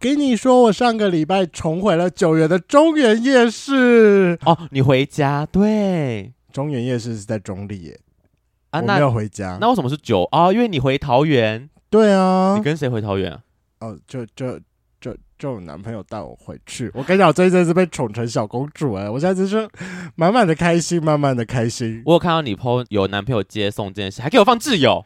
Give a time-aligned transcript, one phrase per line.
[0.00, 4.38] 跟你说，我上个礼拜重回了九元的中原夜市。
[4.46, 5.44] 哦，你回家？
[5.44, 8.00] 对，中原夜市是在中立耶。
[8.70, 9.58] 啊，我没有回家。
[9.60, 10.52] 那为什么是九啊、哦？
[10.54, 11.68] 因为你回桃园。
[11.90, 12.54] 对啊。
[12.56, 13.40] 你跟谁回桃园啊？
[13.80, 14.58] 哦，就就
[15.02, 16.90] 就就我男朋友带我回去。
[16.94, 19.06] 我跟你讲，我最近是被宠成小公主哎！
[19.10, 19.68] 我现在就是
[20.14, 22.02] 满满的开心，满满的开心。
[22.06, 25.04] 我有看到你 po 有男朋友接送这件事，还给我放挚友。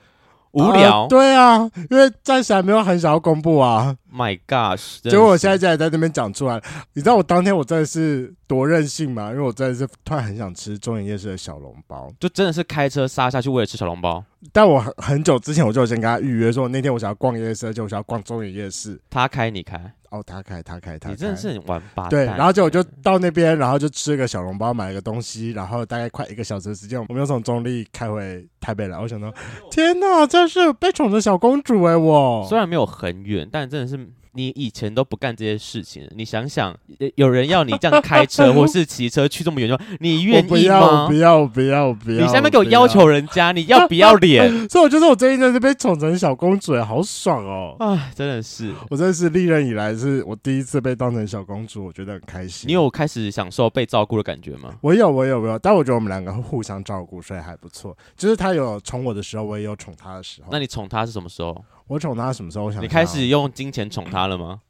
[0.54, 3.96] 无聊、呃，对啊，因为暂时还没有很想要公布啊。
[4.12, 5.00] My gosh！
[5.02, 9.30] 结果我现在竟然在那边讲出来，你知道我当天我真的是多任性吗？
[9.32, 14.24] 因为我真的是突然很想吃中原夜市的小笼包，就真的是开车杀下去为了吃小笼包。
[14.52, 19.00] 但我很很久之前我就先跟他预约说，那天我想要逛夜市，而且我想要逛中原夜市。
[19.10, 19.92] 他开你开？
[20.14, 21.10] 哦，他开他开他开。
[21.10, 22.08] 你真的是很玩吧？
[22.08, 28.98] 对，然后就我就到那边，然后就吃个小笼包，买了个东西，然后大概快一个小时的时间，我们又从中立开回台北来。
[28.98, 29.32] 我想到，
[29.70, 31.96] 天哪，真是被宠的小公主哎、欸！
[31.96, 34.08] 我虽然没有很远，但真的是。
[34.34, 36.76] 你以前都不干这些事情，你想想，
[37.16, 41.06] 有人要你这样开车 或是骑车去这么远的话，你愿意吗？
[41.06, 42.26] 不要不要不要！
[42.26, 44.50] 你下面给我要求人家，你要不要脸？
[44.68, 47.76] 所以我觉得我最近真是被宠成小公主，好爽哦！
[47.78, 52.68] 哎，真的是，我真的是历任以来是我第一次被当成小公主，我觉得很开心。
[52.68, 54.74] 你有开始享受被照顾的感觉吗？
[54.80, 57.96] 我有，我有，我有，但我觉得我们两个互相照顾，所以还不错。
[58.16, 60.48] 就是他有宠我的时候，我也有宠他的时候。
[60.50, 61.64] 那你宠他是什么时候？
[61.86, 62.64] 我宠他什么时候？
[62.66, 64.60] 我想你开始用金钱宠他了吗？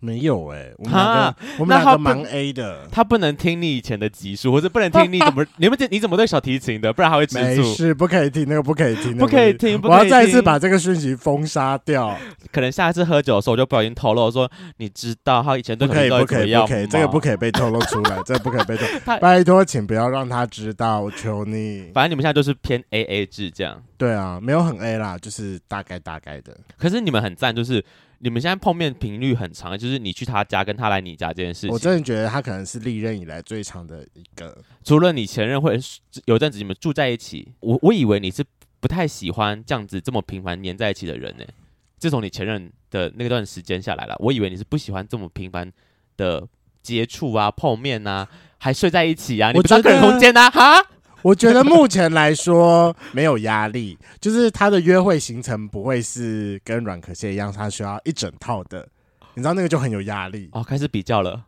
[0.00, 7.62] 没有哎、欸，我们两个我们两个蛮 A 的他，不能听你以前的集数，或者不能听你怎么 你们你怎么对小提琴的，不然他会吃醋。
[7.62, 12.14] 没事，不可以听那个，不可以听，不可以听，我要再一次把这个讯息封杀掉。
[12.52, 19.00] 可能下一次喝酒的时候，我就不小心透露说，你知道他以前对可以不可以不可以，这个不可以被透露出来，这个不可以被透露。
[19.20, 21.90] 拜托，请不要让他知道，我求你。
[21.94, 23.82] 反正你们现在都是偏 A A 制这样。
[23.96, 26.54] 对啊，没有很 A 啦，就是大概大概的。
[26.76, 27.82] 可是你们很赞，就是。
[28.24, 31.70] 你们现在碰面频率很长，就是你去他家跟他来你家这件事情。
[31.70, 34.56] 我真的觉得他可能是历任以来最长的一个。
[34.82, 35.78] 除了你前任会
[36.24, 38.42] 有阵子你们住在一起，我我以为你是
[38.80, 41.44] 不太喜欢这样子这么频繁黏在一起的人呢。
[41.98, 45.70] 自从你前任的那段时间下来了，我以为你是不喜欢这么频繁
[46.16, 46.48] 的
[46.82, 50.82] 接触啊、碰面啊，还睡在一起啊，你不知道个人空间啊，哈。
[51.24, 58.86] 我觉得目前来说没有压力， 就是他的约会行程不会是跟软壳蟹一样，他需要一整套的，
[59.32, 60.62] 你知道那个就很有压力哦。
[60.62, 61.42] 开始比较了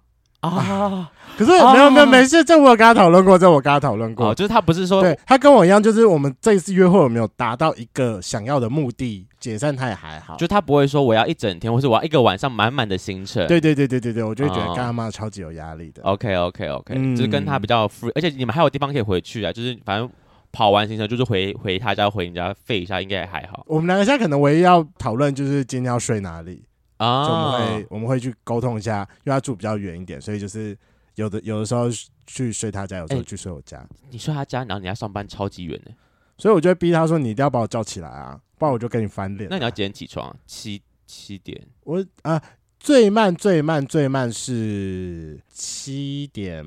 [0.49, 9.27] 啊，啊，可是没有没有没事，这我有跟他讨论过，这我跟他讨论过，哦，就是他不是说对他跟我一样，就是我们这一次约会有没有达到一个想要的目的。
[9.39, 13.47] 解散他也还好，就他不会说我要一整天，或是我要一个晚上满满的行程。
[13.47, 16.03] 对对对对对对，我就会觉得干他妈超级有压力的。
[16.03, 19.53] OK OK OK，、嗯、就是跟他比较 free，而且你们还有地方可以回去啊。
[19.53, 20.11] 就是反正
[20.51, 23.63] 跑完行程就是回回他家，回人家废一下，应该也还好。
[23.69, 26.65] 我们两个现在可能唯一要讨论就是今天要睡哪里
[26.97, 27.27] 啊？
[27.27, 30.77] 就我们会我们会去沟通一下，因为他住比较远一点，所以就是
[31.15, 31.89] 有的有的时候
[32.27, 33.79] 去睡他家，有时候去睡我家。
[33.79, 35.93] 欸、你睡他家，然后你要上班超级远呢，
[36.39, 39.49] 所以我就会逼他说：“你一定要把我叫起来啊！”不然我就跟你翻脸。
[39.51, 40.35] 那你要几点起床？
[40.47, 41.61] 七七点。
[41.85, 42.43] 我啊，
[42.87, 46.65] 最慢最慢最慢是七点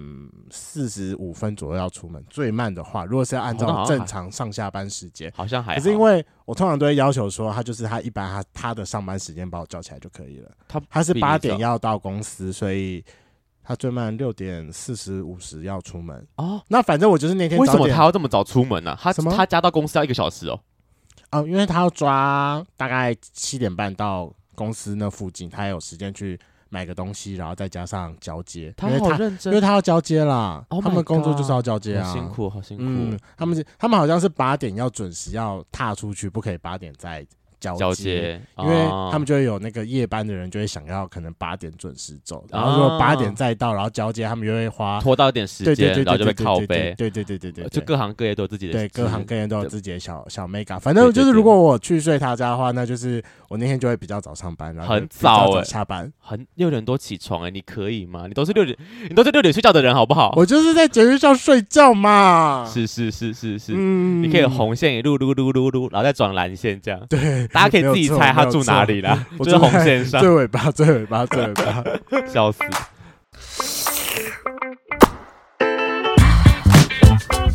[0.51, 2.21] 四十五分左右要出门。
[2.29, 5.77] 最慢的话，如果是要按照正常上下班时间，好像还好。
[5.77, 10.51] 可是因为我通常都会要求说，他就是他一般他他的上班时间把我叫起来就可以了。
[10.67, 13.01] 他他是八点要到公司，所以
[13.63, 16.27] 他最慢六点四十五十要出门。
[16.35, 17.57] 哦，那反正我就是那天。
[17.57, 18.93] 为什么他要这么早出门呢？
[18.99, 19.33] 他什么？
[19.33, 20.59] 他加到公司要一个小时哦。
[21.31, 26.37] 哦，因为他要抓大概七点半到公司那附近，他有时间去
[26.67, 28.73] 买个东西，然后再加上交接。
[28.75, 30.65] 他好认真，因为他要交接啦。
[30.67, 32.83] Oh、他们工作就是要交接啊，辛苦，好辛苦。
[32.85, 37.25] 嗯，他们是他们好像是八点要准时要踏出去，不可以八点再。
[37.59, 38.75] 交接，交接，因为
[39.11, 46.93] 他们就会有那个夜班的人就会想要可能八点准时走，然后如果八点再到，然后交接，他们就会花拖到一点时间，然后就会靠背。
[46.97, 50.79] 对对对对对，就各行各业都有自己的，对，各行各业都有自己的小小 mega。
[50.79, 58.25] 反正就是如果我去睡他家的话，那就是我那天就会比较早上班，然后很早下班，很六点多起床哎，你可以吗？
[58.27, 58.77] 你都是六点，
[59.09, 60.33] 你都是六点睡觉的人好不好？
[60.35, 62.65] 我就是在节日上睡觉嘛。
[62.67, 66.99] 是是是是是，嗯你可以红线一路撸撸撸撸，然后再转蓝线这样。
[67.09, 68.31] 对，大家可以自己猜。
[68.31, 69.25] 他住哪里啦？
[69.37, 71.83] 我就是红线上 最尾巴，最尾巴，最尾巴，
[72.31, 72.59] 笑死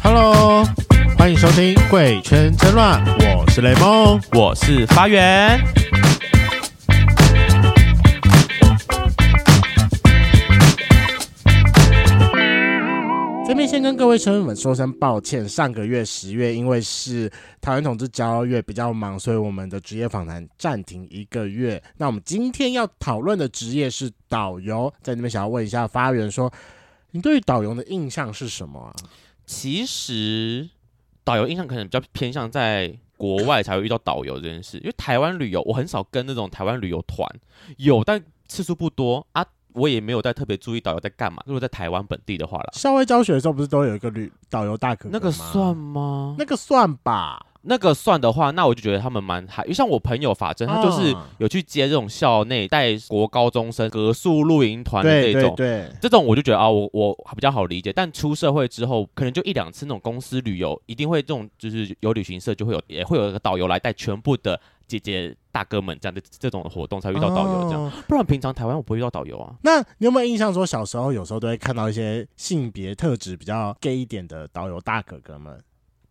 [0.02, 0.64] ！Hello，
[1.16, 3.04] 欢迎收听《贵圈真乱》，
[3.38, 5.60] 我是雷梦，我是发源。
[13.46, 17.30] 这边先跟各位车友们说声抱歉，上个月十月因为是
[17.60, 21.80] 台湾同志骄傲月比较忙，所以我们的职业访谈暂停一个月。
[21.98, 26.50] 那我们今天要讨论的职业是导游，在这边想要问一下发源说，
[27.10, 28.94] 你对于导游的印象是什么啊？
[29.44, 30.68] 其实
[31.22, 37.28] 导游印象可能比较偏向在国外才会遇到导游这件事，因为台湾旅游我很少跟那种台湾旅游团
[37.76, 39.44] 有，但次数不多啊。
[39.74, 41.42] 我也没有在特别注意导游在干嘛。
[41.46, 45.08] 如果在台湾本地的话了，校外教学的时候不是都有一个旅导游大哥？
[45.12, 46.36] 那个算吗？
[46.38, 47.46] 那个算吧。
[47.66, 49.62] 那个算的话，那我就觉得他们蛮嗨。
[49.62, 55.54] 因为像我朋友法珍，他就是有去接这种校内带国高中生格宿露营团的这种。
[55.56, 57.90] 对，对，对，这种我就觉得啊，我我比较好理解。
[57.90, 64.60] 但出社会之后，可能就一两次那种公司旅游，一定会这种就是有旅行社就会有，也会有一个导游来带全部的。
[64.86, 69.54] 姐姐大哥们这样的这种活动才遇到导游这样，不然平常台湾我不会遇到导游啊。
[69.62, 75.58] 那你有没有印象说小时候有时候都会看到一些性别特质比较 gay 一点的导游大哥哥们？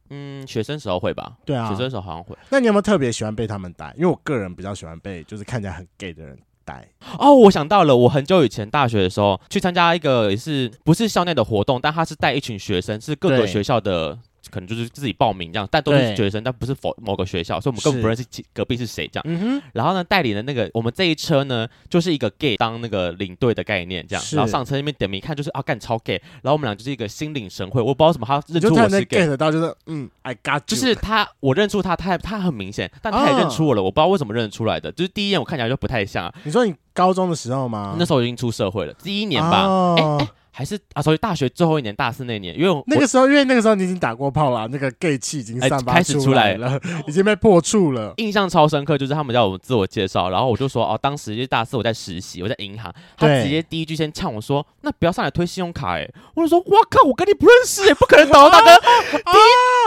[0.10, 1.38] 嗯，学生时候会吧。
[1.46, 2.36] 对啊，学生时候好像会。
[2.50, 3.94] 那你有没有特别喜欢被他们带？
[3.98, 6.88] 因为我个人比较喜欢被就是看起来很 gay 的人带。
[7.18, 14.20] 哦，我想到了，我很久以前大学的时候去参加一个也是不是校内的活动，但他是带一群学生，是各个学校的。
[14.54, 18.24] 可能就是自己报名这样，但都是学生，但不是否某个学校，所以我们根本不认识
[18.54, 19.24] 隔壁是谁这样。
[19.26, 19.60] 嗯。
[19.74, 24.24] 然后呢，代理的那个我们这一车呢，就是一个 gay 当那个领队的概念这样。
[24.34, 26.22] 然后上车那边点名一看，就是啊干超 gay。
[26.44, 30.64] 然后我们俩就是一个心领神会，我不知道什么，他认出我是 gay 到就是嗯，I got you。
[30.68, 34.92] 就是他，我认出他，他他很明显，但他也认出我了，我不知道为什么认出来的。
[34.92, 36.32] 就是第一眼我看起来就不太像。
[36.44, 37.96] 你说你高中的时候吗？
[37.98, 40.18] 那时候已经出社会了，第一年吧。
[40.56, 48.14] 还是啊，所以大学最后一年，大四那年，因为那个时候，因为那个时候你已经打过炮了，那个 gay 气已经散发出来了， 已经被破处了。
[48.18, 59.22] 印象超深刻，就是他们叫我们自我介绍，然后我就说哦，当时就大四我在实习，我在银行，他直接第一句先呛我说，那不要上来推信用卡，哎，我就说我靠，我跟你不认识，也，不可能，导游大哥， 第一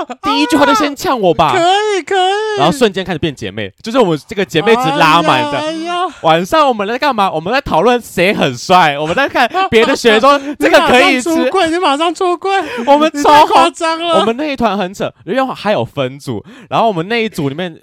[0.23, 5.59] 第一句话就先呛我吧，可以可以，然后瞬间开始变姐妹，就是我们这个姐妹值拉满的。
[5.59, 7.31] 哎呀，晚上我们在干嘛？
[7.31, 11.17] 我们在讨论谁很帅，我们在看 别的学生这个可以。
[11.21, 12.53] 出柜，你马上出柜，
[12.87, 14.21] 我们超夸张了。
[14.21, 17.77] 我们那一团很扯，因为还有分组，然后我们那一组里面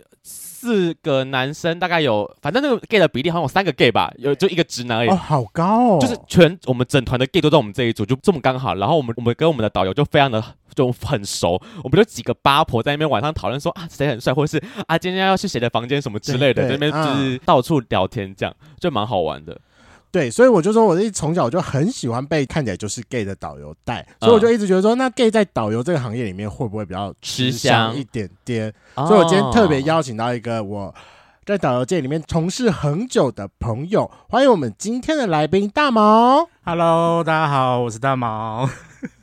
[0.63, 5.09] 四个男生，大概有，反正那个 gay 的比例好像有三个 gay 吧，有就一个直男而已。
[5.09, 5.99] 哦，好高哦！
[5.99, 8.73] 就是全我们整团的 gay 都在我们这一组，就这么刚好。
[8.75, 10.41] 然后我们我们跟我们的导游就非常的
[10.73, 19.59] 就很熟，我们就几个八婆在那边晚上讨论说啊谁很帅，或者是啊今天要去谁的房间什么之类的，在那边就是到处聊天，这样就蛮好玩的。
[20.13, 28.71] 对，所以我就说，我一从小就很喜欢被看起来就是 gay 的导游带，所以我就一直觉得说，那 gay 在导游这个行业里面会不会比较吃香一点点？
[28.93, 30.93] 所以我今天特别邀请到一个我
[31.47, 36.47] 在导游界里面从事很久的朋友，欢迎我们今天的来宾大毛。
[36.63, 38.69] Hello，大家好，我是大毛。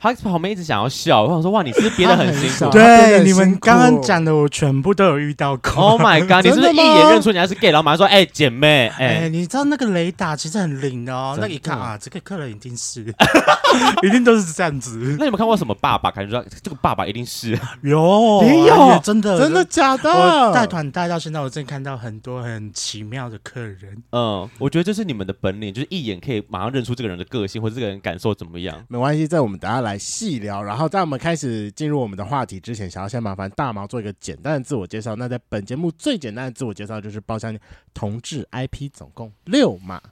[0.00, 2.73] 他旁边一直想要笑，我想说哇，你是不是憋得很辛苦？
[2.73, 5.73] 对，你们刚刚讲的我全部都有遇到过。
[5.73, 13.03] Oh my god，你是不是一眼认出你还是 gay，然后马上说哎、欸、姐妹哎、欸欸，你知道那个雷达其实很灵的哦，那一看啊，这个客人一定是，
[14.03, 15.17] 一定都是这样子。
[15.19, 16.11] 那你们看过什么爸爸？
[16.11, 20.53] 感觉说这个爸爸一定是有，没有，真的真的假的？
[20.53, 24.03] 带团带到现在，我真看到很多很奇妙的客人。
[24.12, 28.77] 嗯，我觉得这是你们的本领，就是一眼可以马上认出这个人的个性或者这个人感受怎么样。
[28.88, 30.61] 没关系，在我们等下来细聊。
[30.61, 35.14] 然后在我们开始进入我们的话题之前，想要先麻烦大毛做一个简单的自我介绍。
[35.14, 37.56] 那在本节目最简单的自我介绍就是包厢
[37.94, 40.02] 同志 IP 总共六码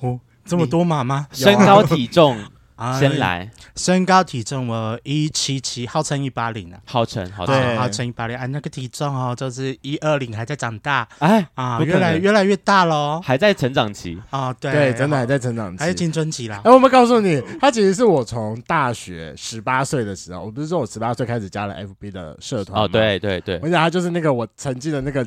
[0.00, 1.26] 哦，这么多码吗？
[1.32, 2.38] 身高体重。
[2.98, 7.76] 先来，身高体重我一七七，号称一八零啊，号称号称。
[7.76, 14.20] 号称一八零，啊，那个体重哦，就是一二零，还在长大，哎啊，越来越来越大喽，还在成长期。
[14.30, 14.72] 啊，对。
[14.72, 16.60] 对，真的还在成长期，还是青春期啦。
[16.64, 25.26] 哎，我们告诉你，他其实是我从大学十八岁的时候，我不是说我十八岁开始加了 FB 的社团，哦，对对对，我讲他就是那个我曾经的那个。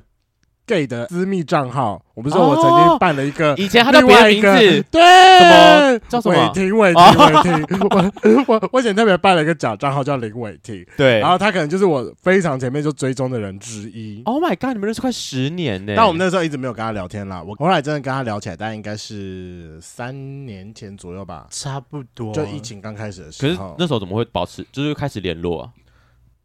[0.66, 6.36] Gay 的私密账号，我不是说我曾经办了一个，以前他叫别的名字，对，什么叫什么？
[6.36, 8.46] 伟霆，伟霆，伟霆。
[8.48, 14.22] 我我以前特别办了一个假账号叫林伟霆， 对，然后他可能就是我非常前面就追踪的人之一。
[14.26, 15.94] Oh my god，你们认识快十年呢？
[15.96, 17.44] 但我们那时候一直没有跟他聊天啦。
[17.44, 22.34] 我后来真的跟他聊起来，大概应该是三年前左右吧，差不多。
[22.34, 25.70] 就疫情刚开始的时候，可是那时候怎么会保持，就是开始联络啊？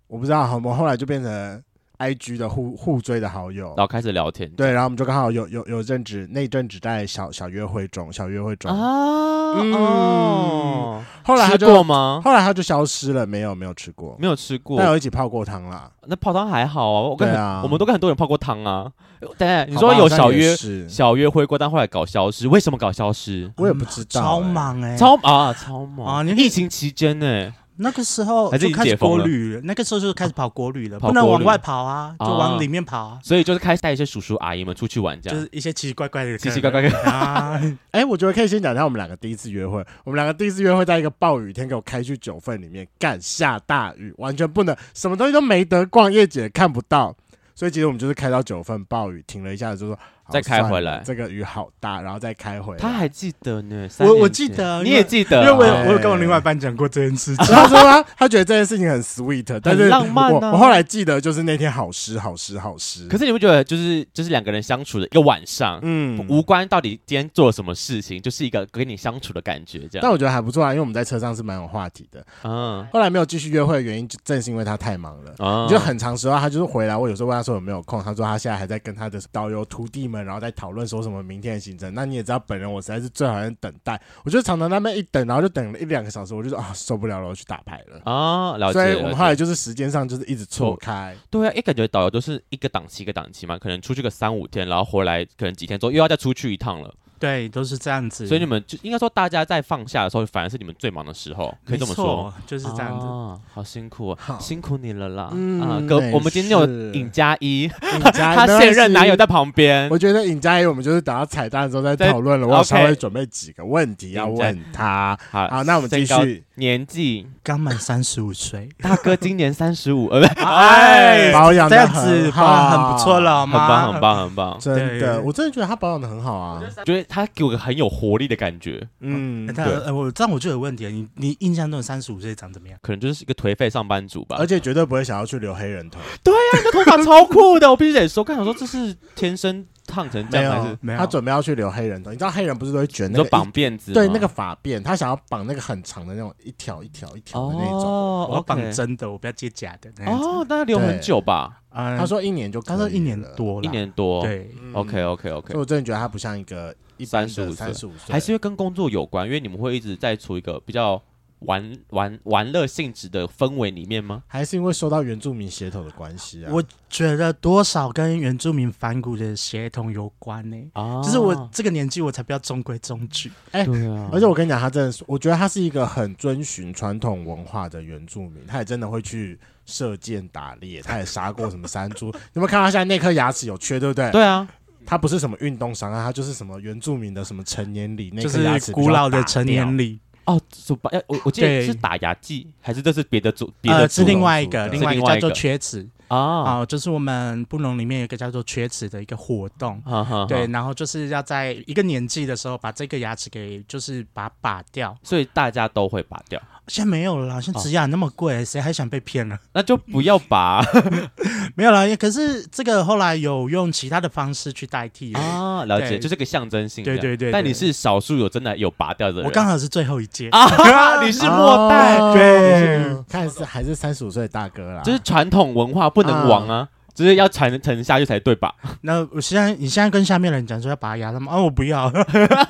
[0.08, 1.62] 我不知道，我们后来就变成。
[1.98, 4.48] I G 的互互追的好友，然后开始聊天。
[4.50, 9.54] 对，然后我们就刚好有有有阵子，那阵子在小小约会中，小约会中啊。
[9.56, 12.20] 嗯，哦、后来他就吃过吗？
[12.24, 14.78] 后来他就消失了，没有没有吃过，没有吃过。
[14.78, 15.90] 但有一起泡过汤啦。
[16.06, 17.28] 那泡汤还好啊，我跟
[17.62, 18.90] 我们都跟很多人泡过汤啊。
[19.36, 20.54] 等下，你说有小约
[20.86, 23.50] 小约会过，但后来搞消失，为什么搞消失？
[23.56, 26.22] 我也不知道、欸，超忙哎、欸，超啊超忙啊！
[26.22, 27.52] 你疫情期间呢、欸？
[27.80, 33.18] 那个时候就开始国旅了，那个时候就开始跑国旅了，不能往外跑啊，就往里面跑啊。
[33.22, 37.60] 所以就是开始带一些叔叔阿姨们出去玩，这样就是一些奇奇怪怪的、奇奇怪怪的 啊。
[37.92, 39.84] 哎，我觉得可以先讲一下我们两个第一次约会。
[40.04, 47.16] 我们两个第一次约会在一个暴雨天，给我开去九份里面干，下大雨，完全不能，什么东西都没得逛，夜景看不到。
[47.54, 49.98] 所以其实我们就是开到九份，暴雨停了一下子，就说。
[50.30, 52.78] 再开回来，这个雨好大，然后再开回来。
[52.78, 57.46] 他还记得呢，我我记得，你也记得，因为我有我有跟我另外一半讲过这件事情。
[57.54, 60.32] 他说他他觉得这件事情很 sweet，但是浪漫。
[60.32, 63.06] 我后来记得就是那天好湿好湿好湿。
[63.08, 70.00] 可是你不觉得就是就是两个人相处的一个晚上，嗯，无关到底今天做了什么事情，就是一个跟你相处的感觉这样。
[70.02, 72.24] 但我觉得还不错啊，因为我们在车上是蛮有话题的。
[72.42, 75.34] 嗯，后来没有继续约会的原因，正是因为他太忙了。
[75.38, 80.98] 嗯，就很长时候他就是回来，我有时候问他说有没有空，他说他现在还在跟他的导游徒弟们，然后再讨论说。
[80.98, 81.94] 什么明天的行程？
[81.94, 83.98] 那你也知道，本人我实在是最讨厌等待。
[84.24, 88.56] 我就常常那边一等，然后就等了一两个小时，我就说啊受不了了，我去打牌了啊。
[88.56, 88.72] 了解。
[88.72, 91.16] 所以我们后来就是时间上就是一直错开。
[91.30, 96.92] 对啊，一感觉导游都是一个档期一个档期嘛，可能出去个三五天，然后回来可能几天之后又要再出去一趟了。
[97.18, 98.26] 对，都是这样子。
[98.26, 103.06] 所以你们就应该说，大家在放下的时候，反而是你们最忙的时候，可以这么说，就是这样子。
[103.06, 105.24] 啊，好辛苦啊，辛苦你了啦。
[105.24, 107.68] 啊，哥，我们今天有尹佳一，
[108.12, 109.88] 他现任男友在旁边。
[109.90, 112.46] 我觉得尹佳一，我们就是等到彩蛋的时候再讨论了。
[112.46, 115.18] 我稍微准备几个问题要问他。
[115.30, 116.44] 好，那我们继续。
[116.58, 124.58] 年纪刚满三十五岁，大哥今年三十五， 哎，保养这样子很很不错了，很棒，很棒，很棒。
[124.60, 128.86] 真的，我真的觉得他保养的很好啊，觉得他给我个很有活力的感觉。
[129.00, 130.90] 嗯，对，我这样我就有问题了。
[130.90, 132.78] 你你印象中三十五岁长怎么样？
[132.82, 136.00] 可能就是一个颓废上班族吧，而且绝对不会想要去留黑人头。
[136.24, 139.64] 对呀，你的头发超酷的，我必须得说，刚想说这是天生。
[139.88, 140.98] 烫成这样还是没有？
[140.98, 143.92] 他准备要去留黑人头，你知道黑人不是都会卷那个绑辫子？
[143.92, 147.82] 对，那个发辫，他想要绑那个很长的那种一条一条一条的那种。
[148.28, 149.90] 我要绑真的，我不要接假的。
[150.04, 151.60] 哦，那要留很久吧？
[151.72, 154.22] 他说一年就，他说一年多，一年多。
[154.22, 155.52] 对，OK OK OK。
[155.52, 156.74] 所以我真的觉得他不像一个
[157.06, 161.02] 三十五岁，三十五岁，还是因为跟工作有关，因为你们会一直在处一个比较。
[161.40, 164.22] 玩玩玩乐性质的氛围里面吗？
[164.26, 166.50] 还是因为受到原住民血统的关系啊？
[166.52, 170.70] 我觉得多少跟原住民反骨的血统有关呢、欸。
[170.72, 173.30] 啊，就是我这个年纪，我才不要中规中矩。
[173.52, 174.10] 哎、欸，对啊。
[174.12, 178.44] 而且我跟你讲，他真的是，我觉得他是一个很遵循传统文化的原住民。
[178.46, 182.06] 他也真的会去射箭打猎，他也杀过什么山猪。
[182.34, 184.10] 有没有看到他现在那颗牙齿有缺，对不对？
[184.10, 184.48] 对啊。
[184.86, 190.00] 他不是什么运动伤害，他就是什么原住民的什么成年礼，那颗牙齿古老的成年礼。
[190.28, 193.50] 哦，祖巴要我我记得是打牙祭，还是这是别的组？
[193.62, 199.82] 别的是另外一个，另外一个叫做缺齿啊，就是我们布农里面有一个叫做缺齿的一个活动，
[200.28, 206.38] 对，然后就是要在一个年纪的时候把这个牙齿给就是把它拔掉，所以大家都会拔掉。
[206.68, 209.36] 现在没有了啦，现在植牙那么贵，谁还想被骗呢？
[209.54, 210.62] 那就不要拔，
[211.56, 211.96] 没有了。
[211.96, 216.84] 可是这个后来有用其他的方式去代替啊，了解，就是个象征性。
[216.84, 220.28] 对对对，但你是少数有真的有拔掉的人，我刚好是最后一届。
[220.28, 220.46] 啊，
[221.02, 226.68] 你是末代，对，看是还是三十五岁的大哥啦，就是传统文化不能亡啊。
[226.98, 228.52] 就是要沉沉下去才对吧？
[228.82, 231.84] 那我现在你现在跟下面的人讲说要拔牙，他们啊，我不要，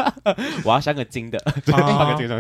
[0.65, 1.39] 我要镶个金的。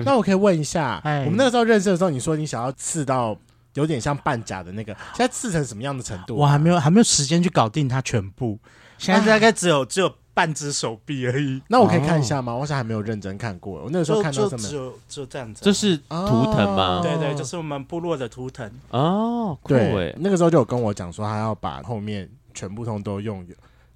[0.07, 3.37] 那我可以问一下，我们那个时候认识的时候，你说你想要刺到
[3.75, 6.35] 有点像半甲的那个， 现在刺成什么样的程度？
[6.35, 8.59] 我还没有还没有时间去搞定它全部，
[8.97, 10.11] 现在大概只有只有。
[10.39, 12.55] 半只手臂而已，那我可以看一下吗？
[12.55, 13.83] 我好像还没有认真看过。
[13.83, 14.69] 我那个时候看到什么？
[14.69, 15.65] 就就就这样子。
[15.65, 17.01] 这是图腾吗？
[17.03, 18.71] 对对，就是我们部落的图腾。
[18.91, 23.45] 哦，对，那个时候就有跟我讲说，他要把后面全部通都用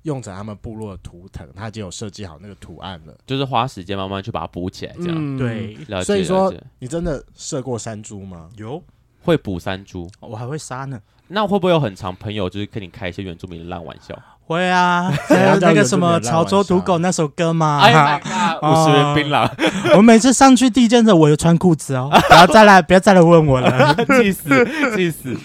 [0.02, 5.38] 用成他们部落的图腾，他已经有设计好那个图案了，就是花时间慢慢去把它补起来，这样。
[5.38, 8.48] 对，所以说你真的射过山猪吗？
[8.56, 8.82] 有，
[9.22, 11.00] 会补山猪，我还会杀呢。
[11.28, 14.20] 那会不会有很长朋友就是跟你开一些原住民的烂玩笑？
[14.52, 15.12] 会啊，
[15.60, 17.80] 那个什么潮州土狗那首歌嘛，
[18.62, 19.50] 五十元槟榔。
[19.96, 25.36] 我每次上去第一件事，我有穿裤子哦，不要再来， 不要再来问我了，气死，气死。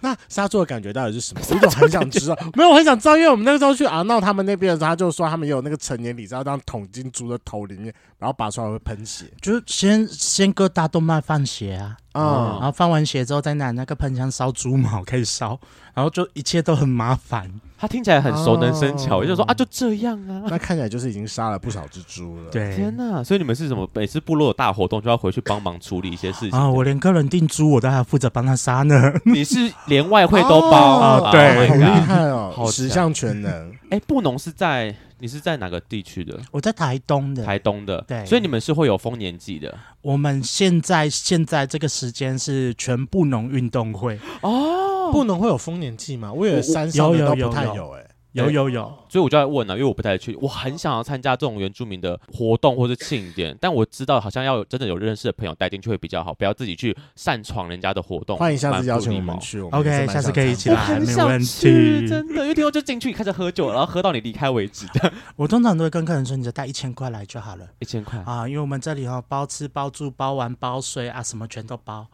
[0.00, 1.40] 那杀猪的感觉到底是什么？
[1.50, 11.96] 我一种很想知道，没有，我很想知道，因为我们那个时候去阿闹他们那边的时候，他就说他们有那个成年礼，是要这样捅进猪的头里面，然后拔出来会喷血，就是先先割大动脉放血啊。
[12.18, 15.58] 嗯，然后放完血之后再拿那个喷枪烧猪毛，开始烧，
[15.94, 17.50] 然后就一切都很麻烦。
[17.80, 20.42] 他听起来很熟能生巧，我就说啊，就这样啊。
[20.48, 22.50] 那看起来就是已经杀了不少只猪了。
[22.50, 23.22] 对，天哪！
[23.22, 23.88] 所以你们是什么？
[23.94, 26.68] 每次部落有大活动就要回去帮忙处理一些事情啊？
[26.68, 29.12] 我连个人订猪我都还要负责帮他杀呢。
[29.24, 31.30] 你是连外汇都包啊？
[31.32, 33.72] 对，好厉害哦，十项全能。
[33.90, 36.38] 哎，布农是在你是在哪个地区的？
[36.50, 37.44] 我在台东的。
[37.44, 38.24] 台东的，对。
[38.26, 39.76] 所以你们是会有丰年祭的。
[40.02, 45.10] 我们现在现在这个时间是全布农运动会哦。
[45.12, 46.32] 布农会有丰年祭吗？
[46.32, 48.04] 我以为山上的都不太有哎。
[48.44, 58.36] 有有有，所以我就在问了、啊，因为我不太去，我很想要参加这种原住民的活动或是庆典，但我知道好像要有真的有认识的朋友带进去会比较好，不要自己去擅闯人家的活动。
[58.36, 62.06] 欢迎下次邀请我们去，OK，下次可以一起来，没问题。
[62.08, 64.86] 真的，因为听说就进去开始喝酒，然后喝到你离开为止。
[65.36, 72.06] 我通常都会跟客人说，你就带一千块来就好了，一千块啊，因为我们这里哦包吃包住包玩包睡啊，什么全都包。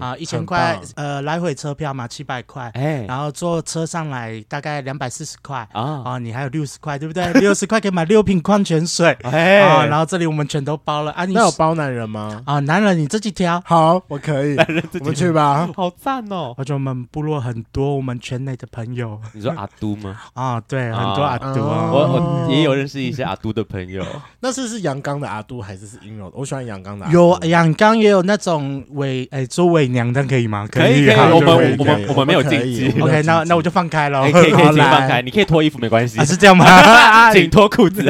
[0.00, 7.32] 啊，一千块，呃，来回车票嘛，七百块，哎，然后坐车上来大概两百四十块，啊，啊，你还有六十块，对不对？
[7.40, 11.12] 六十块可以买六瓶矿泉水， 哎，啊，然后这里我们全都包了。
[11.12, 12.42] 啊，你那有包男人吗？
[12.46, 20.20] 啊，男人你自己挑，好，我可以，男人自己我们去吧，好赞哦，而且我们部落很多我们圈内的朋友，你说阿都吗？
[20.34, 24.04] 啊，对，很多阿都，我我也有认识一些阿都的朋友，
[24.40, 26.36] 那是是阳刚的阿都还是是阴柔的？
[26.36, 30.68] 我喜欢阳刚的，有阳刚也有那种伪，哎，做伪娘的可以吗。
[30.70, 32.88] 可以可以，我们我们我们没有禁忌。
[33.00, 34.22] OK，那那我就放开了。
[34.30, 36.24] 可以可以请放开，你可以脱衣服没关系。
[36.24, 36.64] 是这样吗？
[37.34, 38.02] 请脱裤子。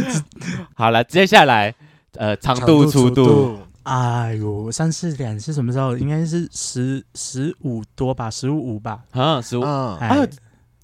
[0.74, 1.74] 好了，接下来
[2.16, 3.58] 呃，长度粗度。
[3.82, 5.94] 哎呦，三四点是什么时候？
[5.98, 9.00] 应该是十十五多吧，十五五吧。
[9.12, 9.62] 啊，十五。
[10.00, 10.26] 哎，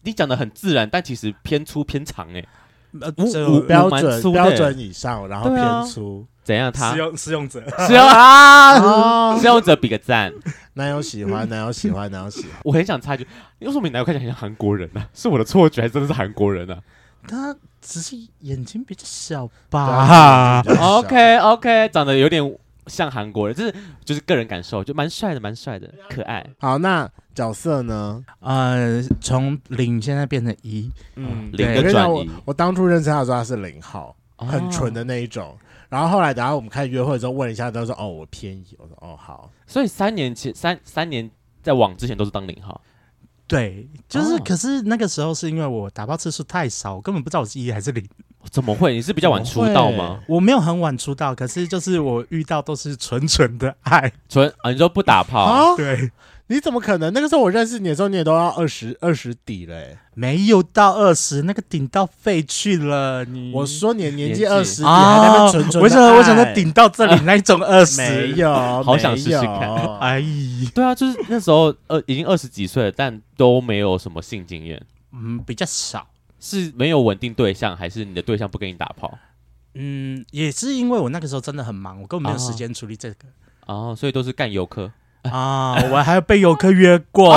[0.03, 2.45] 你讲的很自然，但其实偏粗偏长哎。
[2.93, 6.27] 五五标准标准以上，然后偏粗。
[6.43, 6.73] 怎样？
[6.73, 9.39] 他使用使用者，使用啊！
[9.39, 10.33] 使用者比个赞。
[10.75, 12.51] 男友喜欢，男友喜欢，男友喜欢。
[12.65, 13.27] 我很想插一句，
[13.59, 15.05] 你为什么你男友看起来很像韩国人呢？
[15.15, 16.77] 是我的错觉，还真的是韩国人呢？
[17.29, 20.63] 他只是眼睛比较小吧。
[20.81, 22.43] OK OK，长得有点
[22.91, 26.45] 像韩国人，就是就是个人感受，就蛮帅的，蛮帅的，可爱。
[26.59, 28.23] 好，那角色呢？
[28.41, 32.29] 呃，从零现在变成一，嗯，零的转移。
[32.45, 35.57] 我当初认识他的时候，他是零号，很纯的那一种。
[35.89, 41.29] 然后后来，等下我们开始约会的时候，问一下，他说：“哦，我偏移。”我说：“哦，好。”所以三年前，三三年
[41.63, 42.81] 在往之前都是当零号。
[43.49, 48.09] 对，就是，可是那个时候是因为我打包次数太少，我根本不知道我是一还是零。
[48.51, 48.95] 怎么会？
[48.95, 50.21] 你是比较晚出道吗？
[50.27, 55.77] 我没有很晚出道，可是就是我遇到都是纯纯的爱，纯啊，你说不打炮？
[55.77, 56.11] 对。
[56.53, 57.13] 你怎么可能？
[57.13, 59.77] 那个时候我认识你的时候，你也都要二十二十底了，
[60.15, 63.25] 没有到二十，那个顶到废去了。
[63.25, 67.99] 你我说你年纪二十底还在那纯纯的，为什么为什么顶到这里那一种二十？
[67.99, 69.99] 没有，好想试试看。
[70.01, 70.21] 哎，
[70.75, 74.83] 对啊，就是那时候呃已经二十几岁了，但都没有什么性经验。
[75.13, 76.05] 嗯，比较少，
[76.41, 79.19] 是没有稳定对象，还是你的对象不跟你打炮？
[79.75, 83.29] 嗯，也是因为我那个时候真的很忙，我根本没有时间处理这个。
[83.67, 84.91] 哦，所以都是干游客。
[85.25, 85.75] 啊！
[85.93, 87.31] 我还有被游客约过，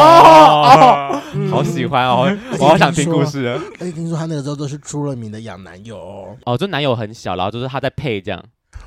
[1.52, 2.34] 好喜欢哦！
[2.58, 3.46] 我好想听故事。
[3.78, 8.42] 而且听说他那个时候都是出了名的养男友哦，就男友很小，然后就是他在配这样。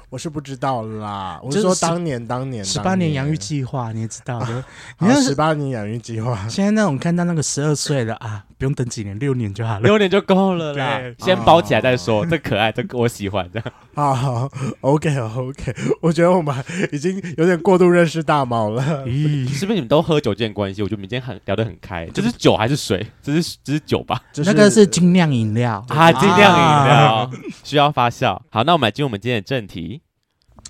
[0.09, 4.65] 我是不知道啦，我是说当年当年十八年养育计划，你也知道的。
[4.99, 11.01] 你看十八年养育计划，现在那种看到那个十二岁的啊，不用等几年，六年就好了，六年就够了啦。
[11.19, 13.73] 先包起来再说，这可爱，这我喜欢这样。
[13.95, 16.55] 好好，OK OK，我觉得我们
[16.93, 19.05] 已经有点过度认识大毛了。
[19.07, 20.83] 咦，是不是你们都喝酒这件关系？
[20.83, 22.07] 我觉得我们今天很聊得很开。
[22.15, 23.07] 这是酒还是水？
[23.23, 24.21] 这是这是酒吧？
[24.45, 27.31] 那个是精酿饮料啊，精酿饮料
[27.63, 28.41] 需要发酵。
[28.51, 30.01] 好，那我们来进入我们今天的正题。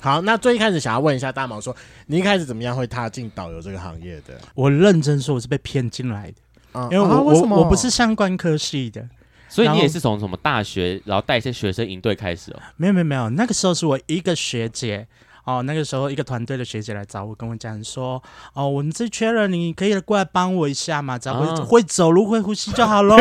[0.01, 1.75] 好，那最一开始想要问一下大毛说，
[2.07, 4.39] 你一开始怎么样会踏进导游这个行业的？
[4.55, 6.37] 我认真说，我是被骗进来的，
[6.77, 9.09] 嗯、因为我、我我不是相关科系的，
[9.49, 12.61] 所以你也是从什么大学，然后带一些学生营队开始哦？
[12.77, 15.07] 没有没有没有，那个时候是我一个学姐。
[15.47, 18.21] 哦，那个时候一个团队的学姐来找我，跟我讲说
[18.53, 23.17] ：“哦，我们这缺人，你可以过来帮我一下嘛，只要会、啊、会走路、会呼吸就好喽。”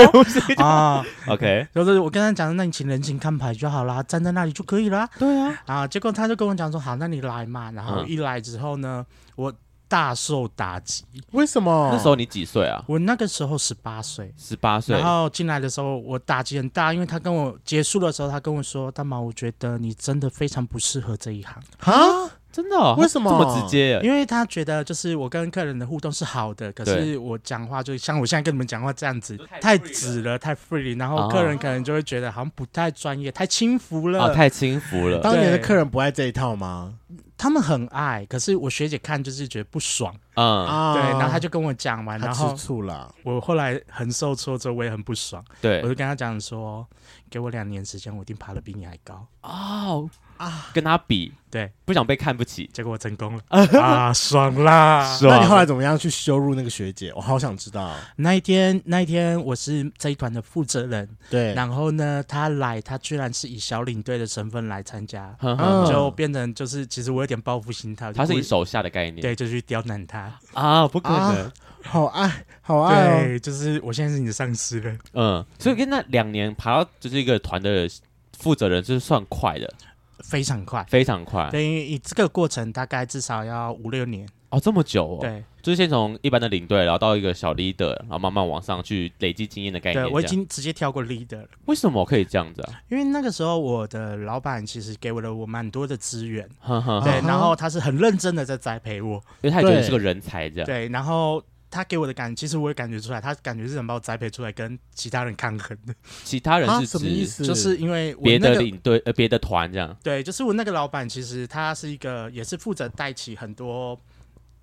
[0.57, 5.07] 啊，OK， 就是我跟他讲，那你请人情看牌就好啦，站在那里就可以啦。
[5.19, 9.53] 对啊，啊，结果他就跟我讲说：“好，那你来嘛。”然后一来之后呢，我。
[9.87, 11.89] 大受打击，为什么？
[11.91, 12.83] 那时候你几岁啊？
[12.87, 14.97] 我那个时候十八岁，十八岁。
[14.97, 22.95] 然后进来的时候，我打击很大，因为他跟我结束的时候，他跟我说：“大毛，我觉得你真的非常不适合这一行。”啊，真的？
[22.95, 23.99] 为什么这么直接？
[24.03, 35.19] 因为他觉得就是我跟客人的互动是好的，可是我讲话就像我现在跟你们讲话这样子，太直了，太 free，然后客人可能就会觉得好像不太专业，太轻浮了，太轻浮了。
[35.19, 36.93] 当年的客人不爱这一套吗？
[37.37, 43.13] 他们很爱，可是我学姐看就是觉得不爽，嗯，对，然后他就跟我讲完，然后吃醋了。
[43.23, 46.87] 我后来很受挫，之后我也很不爽，对，我就跟他讲说，
[47.29, 49.27] 给我两年时间，我一定爬得比你还高。
[49.41, 53.43] 哦，啊，跟他比，对，不想被看不起，结果我成功了
[53.81, 55.17] 啊，爽啦！
[55.21, 57.11] 那你后来怎么样去羞辱那个学姐？
[57.15, 57.95] 我好想知道。
[58.17, 61.53] 那一天，那一天我是这一团的负责人，对。
[61.53, 68.11] 然后呢，他来，他居然是以小领队的身份来参加，呵呵就变成就是，其实我有点报复心态。
[68.11, 77.89] 他是你手下的概念，对，就去刁难他啊，不可能，啊、好爱，好爱、哦，对，就是我现在是你的上司了，嗯，所以跟那两年爬到就是一个团的
[78.37, 79.73] 负责人，就是算快的。
[80.19, 81.49] 非常快，非常快。
[81.51, 85.17] 等于以这个过程大概至少要五六年哦，这么久哦。
[85.21, 90.05] 对，就是先从一般的领队，然后到一个小 leader，然后慢慢往上去累积经验的概念。
[90.05, 91.47] 对，我已经直接跳过 leader 了。
[91.65, 92.81] 为什么可以这样子啊？
[92.89, 100.65] 因为那个时候我的老板其实给我了我蛮多的资源，呵呵对，然后他是很认真的在栽培我，因为他也觉得是个人才，这样。
[100.65, 101.43] 对，然后。
[101.75, 105.93] 他给我的感觉，其实我也感觉出来，他感觉是想把我栽培出来，跟其他人抗衡的。
[106.23, 107.45] 其他人是什么意思？
[107.45, 109.93] 就是因为别的领队呃，别的团这样。
[110.01, 113.99] 对，就是我那个老板，其实他是一个，也是负责带起很多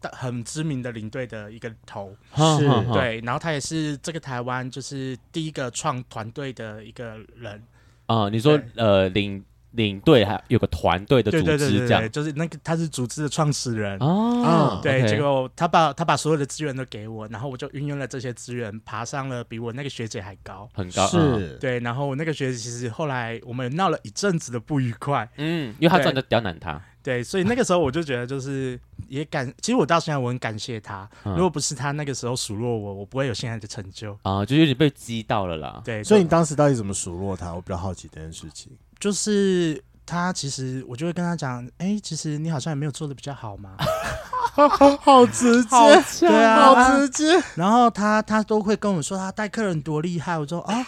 [0.00, 2.16] 很知名的领队的一个头。
[2.34, 7.62] 是，对，然后他也是这个台湾就是第一个创团队的一个人。
[8.06, 9.44] 啊、嗯，你说呃领。
[9.72, 37.54] 领队还有个团队的组织，这样，对对对对，就是那个他是组织的创始人哦，对，okay 结果他把他把所有的资源都给我，然后我就运用了这些资源，爬上了比我那个学姐还高，很高，是，对，然后我那个学姐其实后来我们闹了一阵子的不愉快，嗯，因为他这样就刁难他，对，所以那个时候我就觉得就是也感，其实我到现在我很感谢他，如果不是他那个时候数落我，我不会有现在的成就啊，就有点被激到了啦，对，所以你当时到底怎么数落他？
[37.54, 38.70] 我比较好奇这件事情。
[39.02, 43.76] 就是他其实，我就会跟他讲，哎、欸，其实你好像也没有做的比较好嘛，
[45.02, 47.24] 好直接，对啊，好直接。
[47.56, 50.86] 然后他他都会跟我说他带客人多厉害，我说啊，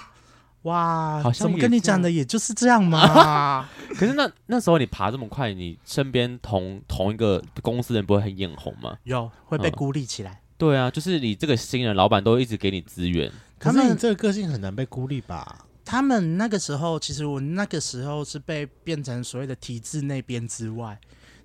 [0.63, 3.69] 哇，好像怎么跟你讲的也就是这样嘛。
[3.99, 8.97] 可是那那时候你爬这么快，你身边同同一个公司人不会很眼红吗？
[9.03, 10.39] 有，会被孤立起来、嗯。
[10.57, 15.65] 对啊，就是你这个新人，老板都一直给你资源，可是你这个个性很难被孤立吧？
[15.85, 20.99] 他们那个时候，其实我那个时候是被变成所谓的体制内边之外，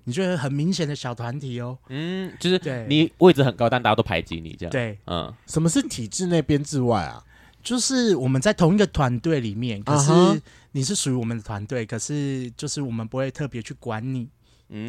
[0.04, 1.78] 你觉得很明显的小团体哦。
[1.88, 4.70] 嗯，就是你位置很高，但大家都排挤你这样。
[4.70, 7.22] 对，嗯，什么是体制内编之外啊？
[7.62, 10.10] 就是我们在同一个团队里面，可是
[10.72, 14.26] 你是属于我们的团队，可是就是我们不会特别去管你